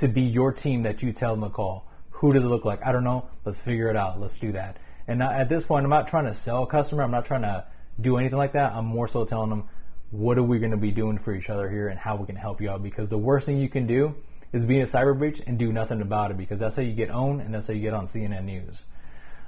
to 0.00 0.08
be 0.08 0.22
your 0.22 0.52
team 0.52 0.82
that 0.82 1.02
you 1.02 1.12
tell 1.12 1.36
them 1.36 1.44
to 1.44 1.50
call. 1.50 1.86
Who 2.10 2.32
does 2.32 2.42
it 2.42 2.46
look 2.46 2.64
like? 2.64 2.80
I 2.84 2.90
don't 2.90 3.04
know. 3.04 3.26
Let's 3.44 3.58
figure 3.64 3.90
it 3.90 3.96
out. 3.96 4.20
Let's 4.20 4.34
do 4.40 4.52
that. 4.52 4.78
And 5.06 5.22
at 5.22 5.48
this 5.48 5.62
point, 5.64 5.84
I'm 5.84 5.90
not 5.90 6.08
trying 6.08 6.24
to 6.24 6.38
sell 6.44 6.64
a 6.64 6.66
customer. 6.66 7.02
I'm 7.02 7.10
not 7.10 7.26
trying 7.26 7.42
to 7.42 7.64
do 8.00 8.16
anything 8.16 8.38
like 8.38 8.54
that. 8.54 8.72
I'm 8.72 8.86
more 8.86 9.08
so 9.12 9.24
telling 9.24 9.50
them 9.50 9.68
what 10.10 10.38
are 10.38 10.42
we 10.42 10.58
going 10.58 10.70
to 10.70 10.78
be 10.78 10.90
doing 10.90 11.18
for 11.22 11.34
each 11.34 11.48
other 11.50 11.68
here 11.68 11.88
and 11.88 11.98
how 11.98 12.16
we 12.16 12.26
can 12.26 12.36
help 12.36 12.60
you 12.60 12.70
out. 12.70 12.82
Because 12.82 13.08
the 13.08 13.18
worst 13.18 13.46
thing 13.46 13.58
you 13.58 13.68
can 13.68 13.86
do 13.86 14.14
is 14.52 14.64
be 14.64 14.80
in 14.80 14.88
a 14.88 14.90
cyber 14.90 15.16
breach 15.16 15.40
and 15.46 15.58
do 15.58 15.72
nothing 15.72 16.00
about 16.00 16.30
it 16.30 16.38
because 16.38 16.58
that's 16.58 16.74
how 16.74 16.82
you 16.82 16.94
get 16.94 17.10
owned 17.10 17.42
and 17.42 17.54
that's 17.54 17.66
how 17.66 17.74
you 17.74 17.82
get 17.82 17.92
on 17.92 18.08
CNN 18.08 18.44
News. 18.44 18.74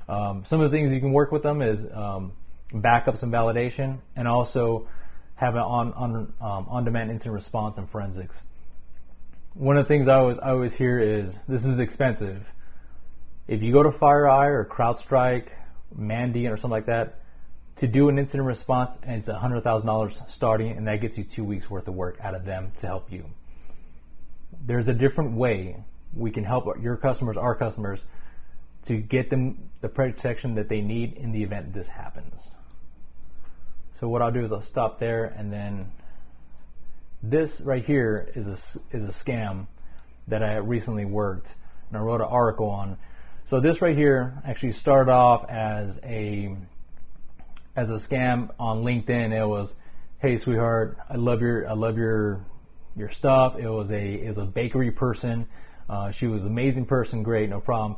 Um, 0.09 0.45
some 0.51 0.61
of 0.61 0.71
the 0.71 0.77
things 0.77 0.93
you 0.93 1.01
can 1.01 1.13
work 1.13 1.33
with 1.33 1.43
them 1.43 1.63
is 1.63 1.79
um, 1.95 2.33
backups 2.75 3.23
and 3.23 3.33
validation, 3.33 3.99
and 4.17 4.29
also 4.29 4.89
have 5.41 5.55
an 5.55 5.63
on 5.63 5.95
on 5.95 6.15
um, 6.43 6.67
on 6.69 6.85
demand 6.85 7.11
incident 7.11 7.35
response 7.35 7.79
and 7.79 7.89
forensics. 7.91 8.37
One 9.55 9.79
of 9.79 9.87
the 9.87 9.89
things 9.89 10.07
I 10.07 10.17
always 10.17 10.37
I 10.43 10.51
always 10.51 10.73
hear 10.75 11.01
is 11.01 11.31
this 11.49 11.63
is 11.63 11.81
expensive. 11.81 12.43
If 13.49 13.63
you 13.63 13.73
go 13.73 13.83
to 13.83 13.89
FireEye 13.89 14.47
or 14.47 14.69
CrowdStrike, 14.71 15.49
Mandiant 15.99 16.53
or 16.53 16.57
something 16.57 16.71
like 16.71 16.87
that, 16.87 17.23
to 17.79 17.89
do 17.89 18.11
an 18.11 18.19
incident 18.19 18.45
response, 18.45 18.91
and 19.03 19.17
it's 19.17 19.29
$100,000 19.29 20.13
starting, 20.37 20.77
and 20.77 20.87
that 20.87 21.01
gets 21.01 21.17
you 21.17 21.25
two 21.35 21.43
weeks 21.43 21.69
worth 21.69 21.89
of 21.89 21.95
work 21.95 22.19
out 22.23 22.37
of 22.37 22.45
them 22.45 22.71
to 22.81 22.87
help 22.87 23.11
you. 23.11 23.25
There's 24.65 24.87
a 24.87 24.93
different 24.93 25.33
way 25.33 25.83
we 26.15 26.31
can 26.31 26.45
help 26.45 26.67
your 26.81 26.97
customers, 26.97 27.37
our 27.37 27.57
customers, 27.57 27.99
to 28.87 28.99
get 28.99 29.31
them 29.31 29.71
the 29.81 29.89
protection 29.89 30.55
that 30.55 30.69
they 30.69 30.81
need 30.81 31.15
in 31.15 31.33
the 31.33 31.43
event 31.43 31.75
this 31.75 31.89
happens. 31.89 32.35
So 34.01 34.09
what 34.09 34.23
I'll 34.23 34.33
do 34.33 34.47
is 34.47 34.51
I'll 34.51 34.65
stop 34.71 34.99
there, 34.99 35.27
and 35.27 35.53
then 35.53 35.87
this 37.23 37.51
right 37.67 37.85
here 37.85 38.31
is 38.35 38.47
a 38.47 38.57
is 38.97 39.03
a 39.03 39.15
scam 39.23 39.67
that 40.27 40.43
I 40.43 40.55
recently 40.55 41.05
worked, 41.05 41.49
and 41.89 41.99
I 41.99 42.01
wrote 42.01 42.23
an 42.23 42.29
article 42.31 42.69
on. 42.71 42.97
So 43.51 43.61
this 43.61 43.83
right 43.83 43.97
here 43.97 44.43
actually 44.47 44.73
started 44.73 45.11
off 45.11 45.45
as 45.51 45.91
a 46.03 46.57
as 47.77 47.91
a 47.91 48.01
scam 48.09 48.49
on 48.59 48.85
LinkedIn. 48.85 49.33
It 49.33 49.47
was, 49.47 49.71
"Hey, 50.21 50.39
sweetheart, 50.39 50.97
I 51.11 51.17
love 51.17 51.43
your 51.43 51.69
I 51.69 51.75
love 51.75 51.99
your 51.99 52.41
your 52.97 53.11
stuff." 53.19 53.57
It 53.59 53.69
was 53.69 53.91
a 53.91 54.25
it 54.25 54.29
was 54.29 54.39
a 54.39 54.47
bakery 54.47 54.93
person. 54.93 55.47
Uh, 55.91 56.11
she 56.13 56.27
was 56.27 56.41
an 56.43 56.49
amazing 56.49 56.87
person, 56.87 57.23
great, 57.23 57.51
no 57.51 57.61
problem. 57.61 57.97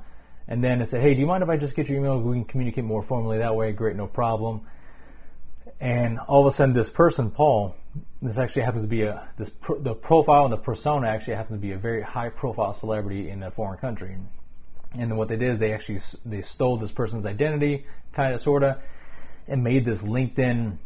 And 0.48 0.64
then 0.64 0.80
it 0.80 0.90
said, 0.90 1.00
"Hey, 1.00 1.14
do 1.14 1.20
you 1.20 1.26
mind 1.26 1.44
if 1.44 1.48
I 1.48 1.56
just 1.56 1.76
get 1.76 1.88
your 1.88 1.98
email? 1.98 2.20
We 2.20 2.34
can 2.34 2.44
communicate 2.44 2.82
more 2.82 3.04
formally 3.04 3.38
that 3.38 3.54
way." 3.54 3.70
Great, 3.70 3.94
no 3.94 4.08
problem. 4.08 4.62
And 5.82 6.20
all 6.28 6.46
of 6.46 6.54
a 6.54 6.56
sudden, 6.56 6.76
this 6.76 6.88
person, 6.94 7.32
Paul, 7.32 7.74
this 8.22 8.38
actually 8.38 8.62
happens 8.62 8.84
to 8.84 8.88
be 8.88 9.02
a 9.02 9.28
this 9.36 9.50
pro, 9.60 9.82
the 9.82 9.94
profile 9.94 10.44
and 10.44 10.52
the 10.52 10.56
persona 10.58 11.08
actually 11.08 11.34
happens 11.34 11.58
to 11.58 11.60
be 11.60 11.72
a 11.72 11.78
very 11.78 12.00
high-profile 12.00 12.78
celebrity 12.78 13.30
in 13.30 13.42
a 13.42 13.50
foreign 13.50 13.78
country. 13.80 14.16
And 14.92 15.18
what 15.18 15.28
they 15.28 15.36
did 15.36 15.54
is 15.54 15.58
they 15.58 15.72
actually 15.72 15.98
they 16.24 16.42
stole 16.54 16.78
this 16.78 16.92
person's 16.92 17.26
identity, 17.26 17.84
kind 18.14 18.32
of, 18.32 18.40
sorta, 18.42 18.80
and 19.48 19.64
made 19.64 19.84
this 19.84 19.98
LinkedIn 20.02 20.78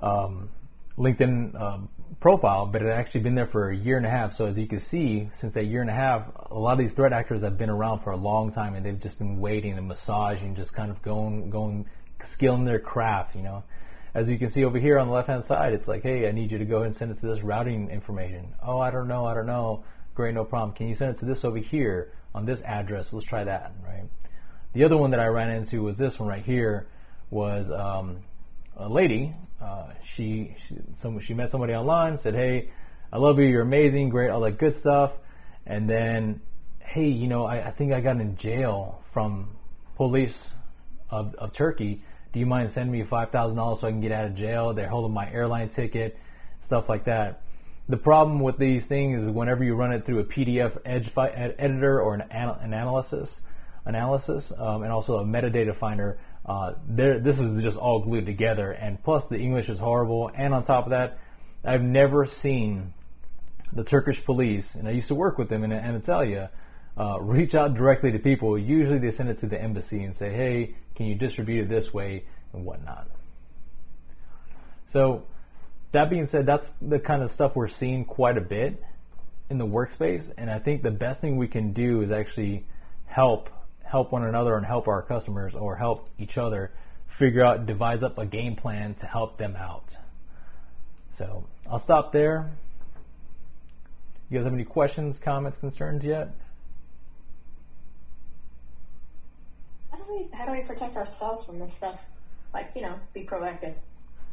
um, 0.00 0.50
LinkedIn 0.96 1.60
um, 1.60 1.88
profile, 2.20 2.66
but 2.66 2.80
it 2.80 2.84
had 2.84 2.98
actually 2.98 3.22
been 3.22 3.34
there 3.34 3.48
for 3.48 3.70
a 3.70 3.76
year 3.76 3.96
and 3.96 4.06
a 4.06 4.10
half. 4.10 4.34
So 4.38 4.46
as 4.46 4.56
you 4.56 4.68
can 4.68 4.82
see, 4.88 5.28
since 5.40 5.52
that 5.54 5.64
year 5.64 5.80
and 5.80 5.90
a 5.90 5.94
half, 5.94 6.26
a 6.48 6.58
lot 6.58 6.74
of 6.74 6.78
these 6.78 6.94
threat 6.94 7.12
actors 7.12 7.42
have 7.42 7.58
been 7.58 7.70
around 7.70 8.04
for 8.04 8.12
a 8.12 8.16
long 8.16 8.52
time, 8.52 8.76
and 8.76 8.86
they've 8.86 9.00
just 9.00 9.18
been 9.18 9.40
waiting 9.40 9.76
and 9.76 9.88
massaging, 9.88 10.54
just 10.54 10.72
kind 10.74 10.92
of 10.92 11.02
going, 11.02 11.50
going, 11.50 11.86
skilling 12.34 12.64
their 12.64 12.78
craft. 12.78 13.34
You 13.34 13.42
know, 13.42 13.64
as 14.14 14.28
you 14.28 14.38
can 14.38 14.52
see 14.52 14.64
over 14.64 14.78
here 14.78 14.98
on 14.98 15.08
the 15.08 15.12
left-hand 15.14 15.44
side, 15.48 15.72
it's 15.72 15.88
like, 15.88 16.02
hey, 16.02 16.28
I 16.28 16.32
need 16.32 16.50
you 16.50 16.58
to 16.58 16.64
go 16.64 16.82
and 16.82 16.96
send 16.96 17.10
it 17.10 17.20
to 17.20 17.26
this 17.26 17.42
routing 17.42 17.90
information. 17.90 18.54
Oh, 18.64 18.78
I 18.78 18.90
don't 18.90 19.08
know, 19.08 19.24
I 19.24 19.34
don't 19.34 19.46
know. 19.46 19.84
Great, 20.14 20.34
no 20.34 20.44
problem. 20.44 20.76
Can 20.76 20.88
you 20.88 20.96
send 20.96 21.16
it 21.16 21.20
to 21.20 21.26
this 21.26 21.44
over 21.44 21.58
here 21.58 22.12
on 22.34 22.44
this 22.44 22.60
address? 22.66 23.06
Let's 23.12 23.26
try 23.26 23.44
that, 23.44 23.72
right? 23.82 24.04
The 24.74 24.84
other 24.84 24.96
one 24.96 25.10
that 25.12 25.20
I 25.20 25.26
ran 25.26 25.50
into 25.50 25.82
was 25.82 25.96
this 25.96 26.14
one 26.18 26.28
right 26.28 26.44
here 26.44 26.88
was 27.30 27.66
um, 27.70 28.22
a 28.76 28.88
lady. 28.88 29.34
Uh, 29.60 29.88
she 30.16 30.54
she, 30.68 30.76
some, 31.00 31.18
she 31.26 31.34
met 31.34 31.50
somebody 31.50 31.72
online, 31.72 32.18
said, 32.22 32.34
"Hey, 32.34 32.70
I 33.12 33.18
love 33.18 33.38
you. 33.38 33.44
You're 33.46 33.62
amazing, 33.62 34.10
great, 34.10 34.30
all 34.30 34.40
that 34.40 34.58
good 34.58 34.78
stuff." 34.80 35.12
And 35.66 35.88
then, 35.88 36.40
hey, 36.80 37.06
you 37.06 37.28
know, 37.28 37.44
I, 37.44 37.68
I 37.68 37.70
think 37.70 37.92
I 37.92 38.00
got 38.00 38.20
in 38.20 38.36
jail 38.36 39.02
from 39.12 39.56
police 39.96 40.34
of, 41.10 41.34
of 41.36 41.54
Turkey. 41.54 42.02
Do 42.32 42.40
you 42.40 42.46
mind 42.46 42.70
sending 42.74 42.92
me 42.92 43.04
five 43.08 43.30
thousand 43.30 43.56
dollars 43.56 43.80
so 43.80 43.88
I 43.88 43.90
can 43.90 44.00
get 44.00 44.12
out 44.12 44.24
of 44.24 44.34
jail? 44.34 44.72
They're 44.72 44.88
holding 44.88 45.12
my 45.12 45.30
airline 45.30 45.70
ticket, 45.74 46.16
stuff 46.66 46.84
like 46.88 47.04
that. 47.04 47.42
The 47.88 47.96
problem 47.96 48.40
with 48.40 48.58
these 48.58 48.82
things 48.88 49.22
is 49.22 49.30
whenever 49.30 49.64
you 49.64 49.74
run 49.74 49.92
it 49.92 50.06
through 50.06 50.20
a 50.20 50.24
PDF 50.24 50.78
edge 50.86 51.10
editor 51.16 52.00
or 52.00 52.14
an, 52.14 52.22
an 52.30 52.48
analysis, 52.62 53.28
analysis, 53.84 54.44
um, 54.56 54.82
and 54.82 54.92
also 54.92 55.16
a 55.16 55.24
metadata 55.24 55.78
finder, 55.78 56.18
uh, 56.46 56.72
this 56.88 57.36
is 57.36 57.62
just 57.62 57.76
all 57.76 58.02
glued 58.02 58.24
together, 58.24 58.72
and 58.72 59.02
plus 59.04 59.24
the 59.30 59.36
English 59.36 59.68
is 59.68 59.78
horrible. 59.78 60.30
And 60.36 60.54
on 60.54 60.64
top 60.64 60.84
of 60.84 60.90
that, 60.90 61.18
I've 61.64 61.82
never 61.82 62.28
seen 62.42 62.94
the 63.74 63.84
Turkish 63.84 64.24
police, 64.24 64.64
and 64.74 64.88
I 64.88 64.92
used 64.92 65.08
to 65.08 65.14
work 65.14 65.38
with 65.38 65.48
them 65.48 65.64
in 65.64 65.72
Anatolia, 65.72 66.50
uh, 66.98 67.20
reach 67.20 67.54
out 67.54 67.74
directly 67.74 68.12
to 68.12 68.18
people. 68.18 68.58
Usually 68.58 68.98
they 68.98 69.16
send 69.16 69.28
it 69.28 69.40
to 69.40 69.46
the 69.46 69.60
embassy 69.60 70.02
and 70.04 70.14
say, 70.18 70.32
hey, 70.32 70.76
can 70.96 71.06
you 71.06 71.14
distribute 71.14 71.64
it 71.64 71.68
this 71.68 71.92
way 71.92 72.24
and 72.52 72.64
whatnot. 72.64 73.08
So, 74.92 75.24
that 75.92 76.10
being 76.10 76.28
said, 76.30 76.46
that's 76.46 76.66
the 76.80 76.98
kind 76.98 77.22
of 77.22 77.30
stuff 77.32 77.52
we're 77.54 77.68
seeing 77.80 78.04
quite 78.04 78.36
a 78.36 78.42
bit 78.42 78.82
in 79.50 79.58
the 79.58 79.66
workspace, 79.66 80.24
and 80.38 80.50
I 80.50 80.58
think 80.58 80.82
the 80.82 80.90
best 80.90 81.20
thing 81.20 81.36
we 81.36 81.48
can 81.48 81.72
do 81.72 82.02
is 82.02 82.10
actually 82.10 82.64
help 83.06 83.48
help 83.92 84.10
one 84.10 84.24
another 84.24 84.56
and 84.56 84.64
help 84.64 84.88
our 84.88 85.02
customers 85.02 85.52
or 85.54 85.76
help 85.76 86.08
each 86.18 86.38
other 86.38 86.72
figure 87.18 87.44
out, 87.44 87.66
devise 87.66 88.02
up 88.02 88.16
a 88.16 88.24
game 88.24 88.56
plan 88.56 88.94
to 89.00 89.06
help 89.06 89.36
them 89.36 89.54
out. 89.54 89.84
So 91.18 91.44
I'll 91.70 91.84
stop 91.84 92.10
there. 92.10 92.50
You 94.30 94.38
guys 94.38 94.44
have 94.46 94.54
any 94.54 94.64
questions, 94.64 95.16
comments, 95.22 95.58
concerns 95.60 96.02
yet? 96.04 96.30
How 99.90 99.98
do 99.98 100.01
we 100.12 100.28
how 100.32 100.46
do 100.46 100.52
we 100.52 100.62
protect 100.62 100.96
ourselves 100.96 101.44
from 101.46 101.58
this 101.58 101.70
stuff? 101.78 101.98
Like 102.54 102.70
you 102.74 102.82
know, 102.82 102.96
be 103.14 103.24
proactive. 103.24 103.74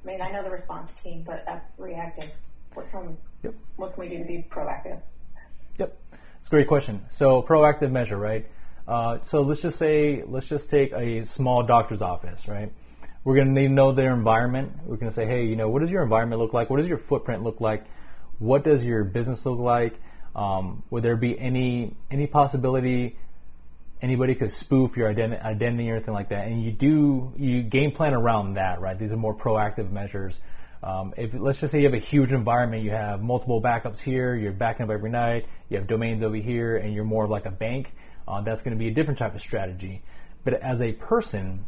I 0.04 0.08
mean, 0.08 0.22
I 0.22 0.32
know 0.32 0.44
the 0.44 0.50
response 0.50 0.90
team, 1.04 1.24
but 1.26 1.44
that's 1.46 1.66
reactive. 1.78 2.30
What 2.74 2.92
can 2.92 3.18
yep. 3.44 3.54
what 3.76 3.94
can 3.94 4.02
we 4.02 4.10
do 4.10 4.20
to 4.20 4.26
be 4.26 4.48
proactive? 4.50 5.02
Yep, 5.78 5.98
it's 6.12 6.48
a 6.48 6.50
great 6.50 6.68
question. 6.68 7.02
So 7.18 7.46
proactive 7.48 7.92
measure, 7.92 8.18
right? 8.18 8.46
Uh, 8.88 9.20
so 9.30 9.42
let's 9.42 9.62
just 9.62 9.78
say, 9.78 10.24
let's 10.28 10.48
just 10.48 10.64
take 10.72 10.92
a 10.94 11.24
small 11.36 11.64
doctor's 11.64 12.02
office, 12.02 12.40
right? 12.48 12.74
We're 13.24 13.36
going 13.36 13.54
to 13.54 13.54
need 13.54 13.68
to 13.68 13.74
know 13.74 13.94
their 13.94 14.16
environment. 14.16 14.72
We're 14.84 14.96
going 14.96 15.12
to 15.12 15.16
say, 15.16 15.28
hey, 15.28 15.46
you 15.46 15.56
know, 15.56 15.70
what 15.70 15.82
does 15.82 15.92
your 15.92 16.02
environment 16.02 16.42
look 16.42 16.54
like? 16.54 16.72
What 16.72 16.78
does 16.78 16.88
your 16.88 17.02
footprint 17.08 17.44
look 17.44 17.62
like? 17.62 17.86
What 18.40 18.64
does 18.64 18.82
your 18.82 19.04
business 19.04 19.40
look 19.46 19.60
like? 19.60 19.94
Um, 20.36 20.84
would 20.90 21.04
there 21.04 21.18
be 21.18 21.38
any 21.38 21.96
any 22.10 22.26
possibility 22.28 23.18
anybody 24.02 24.36
could 24.36 24.52
spoof 24.62 24.96
your 24.96 25.14
identi- 25.14 25.44
identity 25.44 25.90
or 25.90 25.96
anything 25.96 26.14
like 26.14 26.30
that? 26.30 26.48
And 26.48 26.64
you 26.64 26.72
do 26.72 27.34
you 27.38 27.64
game 27.64 27.92
plan 27.92 28.14
around 28.14 28.56
that, 28.56 28.80
right? 28.80 28.98
These 28.98 29.12
are 29.12 29.18
more 29.18 29.36
proactive 29.36 29.92
measures. 29.92 30.34
Um, 30.82 31.14
if 31.18 31.32
let's 31.34 31.60
just 31.60 31.74
say 31.74 31.80
you 31.80 31.86
have 31.86 31.94
a 31.94 32.06
huge 32.06 32.32
environment, 32.32 32.84
you 32.84 32.92
have 32.92 33.22
multiple 33.22 33.62
backups 33.62 34.00
here, 34.00 34.36
you're 34.36 34.54
backing 34.54 34.86
up 34.86 34.90
every 34.90 35.10
night, 35.10 35.46
you 35.70 35.78
have 35.78 35.88
domains 35.88 36.24
over 36.24 36.38
here, 36.38 36.78
and 36.78 36.94
you're 36.94 37.04
more 37.04 37.26
of 37.26 37.30
like 37.30 37.46
a 37.46 37.52
bank 37.52 37.88
uh, 38.28 38.42
that's 38.42 38.62
going 38.64 38.76
to 38.76 38.80
be 38.80 38.88
a 38.88 38.94
different 38.94 39.20
type 39.20 39.36
of 39.36 39.42
strategy. 39.42 40.02
But 40.46 40.54
as 40.64 40.80
a 40.80 40.94
person, 40.94 41.66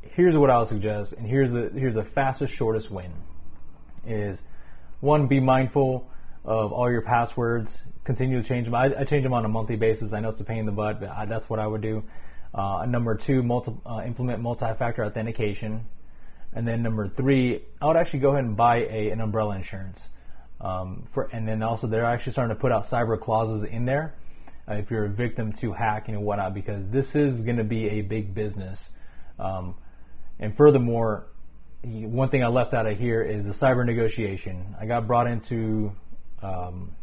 here's 0.00 0.34
what 0.34 0.48
I 0.48 0.58
would 0.60 0.68
suggest, 0.68 1.12
and 1.12 1.26
here's 1.26 1.50
the 1.52 1.70
here's 1.78 1.94
the 1.94 2.06
fastest, 2.14 2.54
shortest 2.56 2.90
win. 2.90 3.12
Is 4.06 4.38
one, 5.00 5.28
be 5.28 5.38
mindful 5.38 6.08
of 6.44 6.72
all 6.72 6.90
your 6.90 7.02
passwords. 7.02 7.68
Continue 8.04 8.42
to 8.42 8.48
change 8.48 8.66
them. 8.66 8.74
I, 8.74 8.86
I 8.98 9.04
change 9.04 9.22
them 9.22 9.32
on 9.32 9.44
a 9.44 9.48
monthly 9.48 9.76
basis. 9.76 10.12
I 10.12 10.20
know 10.20 10.30
it's 10.30 10.40
a 10.40 10.44
pain 10.44 10.58
in 10.58 10.66
the 10.66 10.72
butt, 10.72 11.00
but 11.00 11.10
I, 11.10 11.26
that's 11.26 11.48
what 11.48 11.60
I 11.60 11.66
would 11.66 11.82
do. 11.82 12.02
Uh, 12.54 12.84
number 12.86 13.18
two, 13.26 13.42
multi, 13.42 13.72
uh, 13.86 14.02
implement 14.04 14.40
multi-factor 14.40 15.04
authentication. 15.04 15.86
And 16.52 16.68
then 16.68 16.82
number 16.82 17.08
three, 17.16 17.64
I 17.80 17.86
would 17.86 17.96
actually 17.96 18.20
go 18.20 18.30
ahead 18.32 18.44
and 18.44 18.56
buy 18.56 18.78
a, 18.78 19.10
an 19.10 19.20
umbrella 19.20 19.56
insurance. 19.56 19.98
Um, 20.60 21.08
for, 21.14 21.24
and 21.32 21.46
then 21.48 21.62
also 21.62 21.86
they're 21.86 22.04
actually 22.04 22.32
starting 22.32 22.54
to 22.54 22.60
put 22.60 22.70
out 22.70 22.86
cyber 22.90 23.20
clauses 23.20 23.68
in 23.70 23.84
there 23.84 24.14
uh, 24.68 24.74
if 24.74 24.90
you're 24.90 25.06
a 25.06 25.08
victim 25.08 25.52
to 25.60 25.72
hacking 25.72 26.14
and 26.14 26.24
whatnot 26.24 26.54
because 26.54 26.84
this 26.92 27.06
is 27.14 27.44
going 27.44 27.56
to 27.56 27.64
be 27.64 27.88
a 27.88 28.02
big 28.02 28.34
business. 28.34 28.78
Um, 29.38 29.74
and 30.38 30.56
furthermore, 30.56 31.26
one 31.82 32.28
thing 32.28 32.44
I 32.44 32.48
left 32.48 32.74
out 32.74 32.86
of 32.86 32.96
here 32.96 33.22
is 33.22 33.44
the 33.44 33.54
cyber 33.54 33.84
negotiation. 33.84 34.76
I 34.80 34.86
got 34.86 35.06
brought 35.06 35.26
into 35.26 35.92
um, 36.42 36.94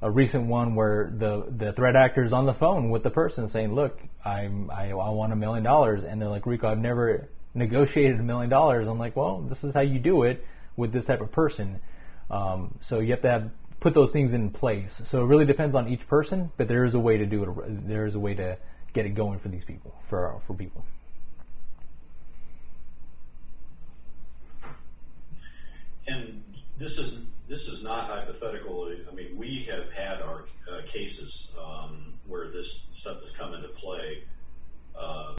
a 0.00 0.10
recent 0.10 0.46
one 0.46 0.74
where 0.74 1.12
the 1.18 1.46
the 1.58 1.72
threat 1.72 1.96
actor 1.96 2.24
is 2.24 2.32
on 2.32 2.46
the 2.46 2.54
phone 2.54 2.90
with 2.90 3.02
the 3.02 3.10
person 3.10 3.50
saying, 3.50 3.74
"Look, 3.74 3.98
I'm 4.24 4.70
I, 4.70 4.90
I 4.90 5.10
want 5.10 5.32
a 5.32 5.36
million 5.36 5.64
dollars," 5.64 6.04
and 6.08 6.20
they're 6.20 6.28
like, 6.28 6.46
"Rico, 6.46 6.68
I've 6.68 6.78
never 6.78 7.28
negotiated 7.54 8.20
a 8.20 8.22
million 8.22 8.50
dollars." 8.50 8.86
I'm 8.88 8.98
like, 8.98 9.16
"Well, 9.16 9.42
this 9.42 9.58
is 9.64 9.74
how 9.74 9.80
you 9.80 9.98
do 9.98 10.22
it 10.22 10.44
with 10.76 10.92
this 10.92 11.04
type 11.04 11.20
of 11.20 11.32
person." 11.32 11.80
Um, 12.30 12.78
so 12.88 13.00
you 13.00 13.10
have 13.12 13.22
to 13.22 13.30
have 13.30 13.50
put 13.80 13.94
those 13.94 14.12
things 14.12 14.34
in 14.34 14.50
place. 14.50 14.90
So 15.10 15.22
it 15.22 15.26
really 15.26 15.46
depends 15.46 15.74
on 15.74 15.88
each 15.88 16.06
person, 16.08 16.50
but 16.58 16.68
there 16.68 16.84
is 16.84 16.94
a 16.94 16.98
way 16.98 17.16
to 17.16 17.26
do 17.26 17.42
it. 17.44 17.88
There 17.88 18.06
is 18.06 18.14
a 18.14 18.20
way 18.20 18.34
to 18.34 18.56
get 18.94 19.06
it 19.06 19.14
going 19.14 19.40
for 19.40 19.48
these 19.48 19.64
people, 19.64 19.94
for 20.08 20.40
for 20.46 20.54
people. 20.54 20.84
And 26.06 26.42
this 26.78 26.92
is 26.92 27.14
this 27.48 27.60
is 27.60 27.82
not 27.82 28.08
hypothetical. 28.08 28.92
I 29.10 29.14
mean, 29.14 29.36
we 29.36 29.68
have 29.70 29.90
had 29.92 30.22
our 30.22 30.44
uh, 30.70 30.82
cases 30.92 31.48
um, 31.58 32.14
where 32.26 32.50
this 32.50 32.66
stuff 33.00 33.16
has 33.22 33.32
come 33.38 33.54
into 33.54 33.68
play. 33.80 34.22
Uh, 34.98 35.34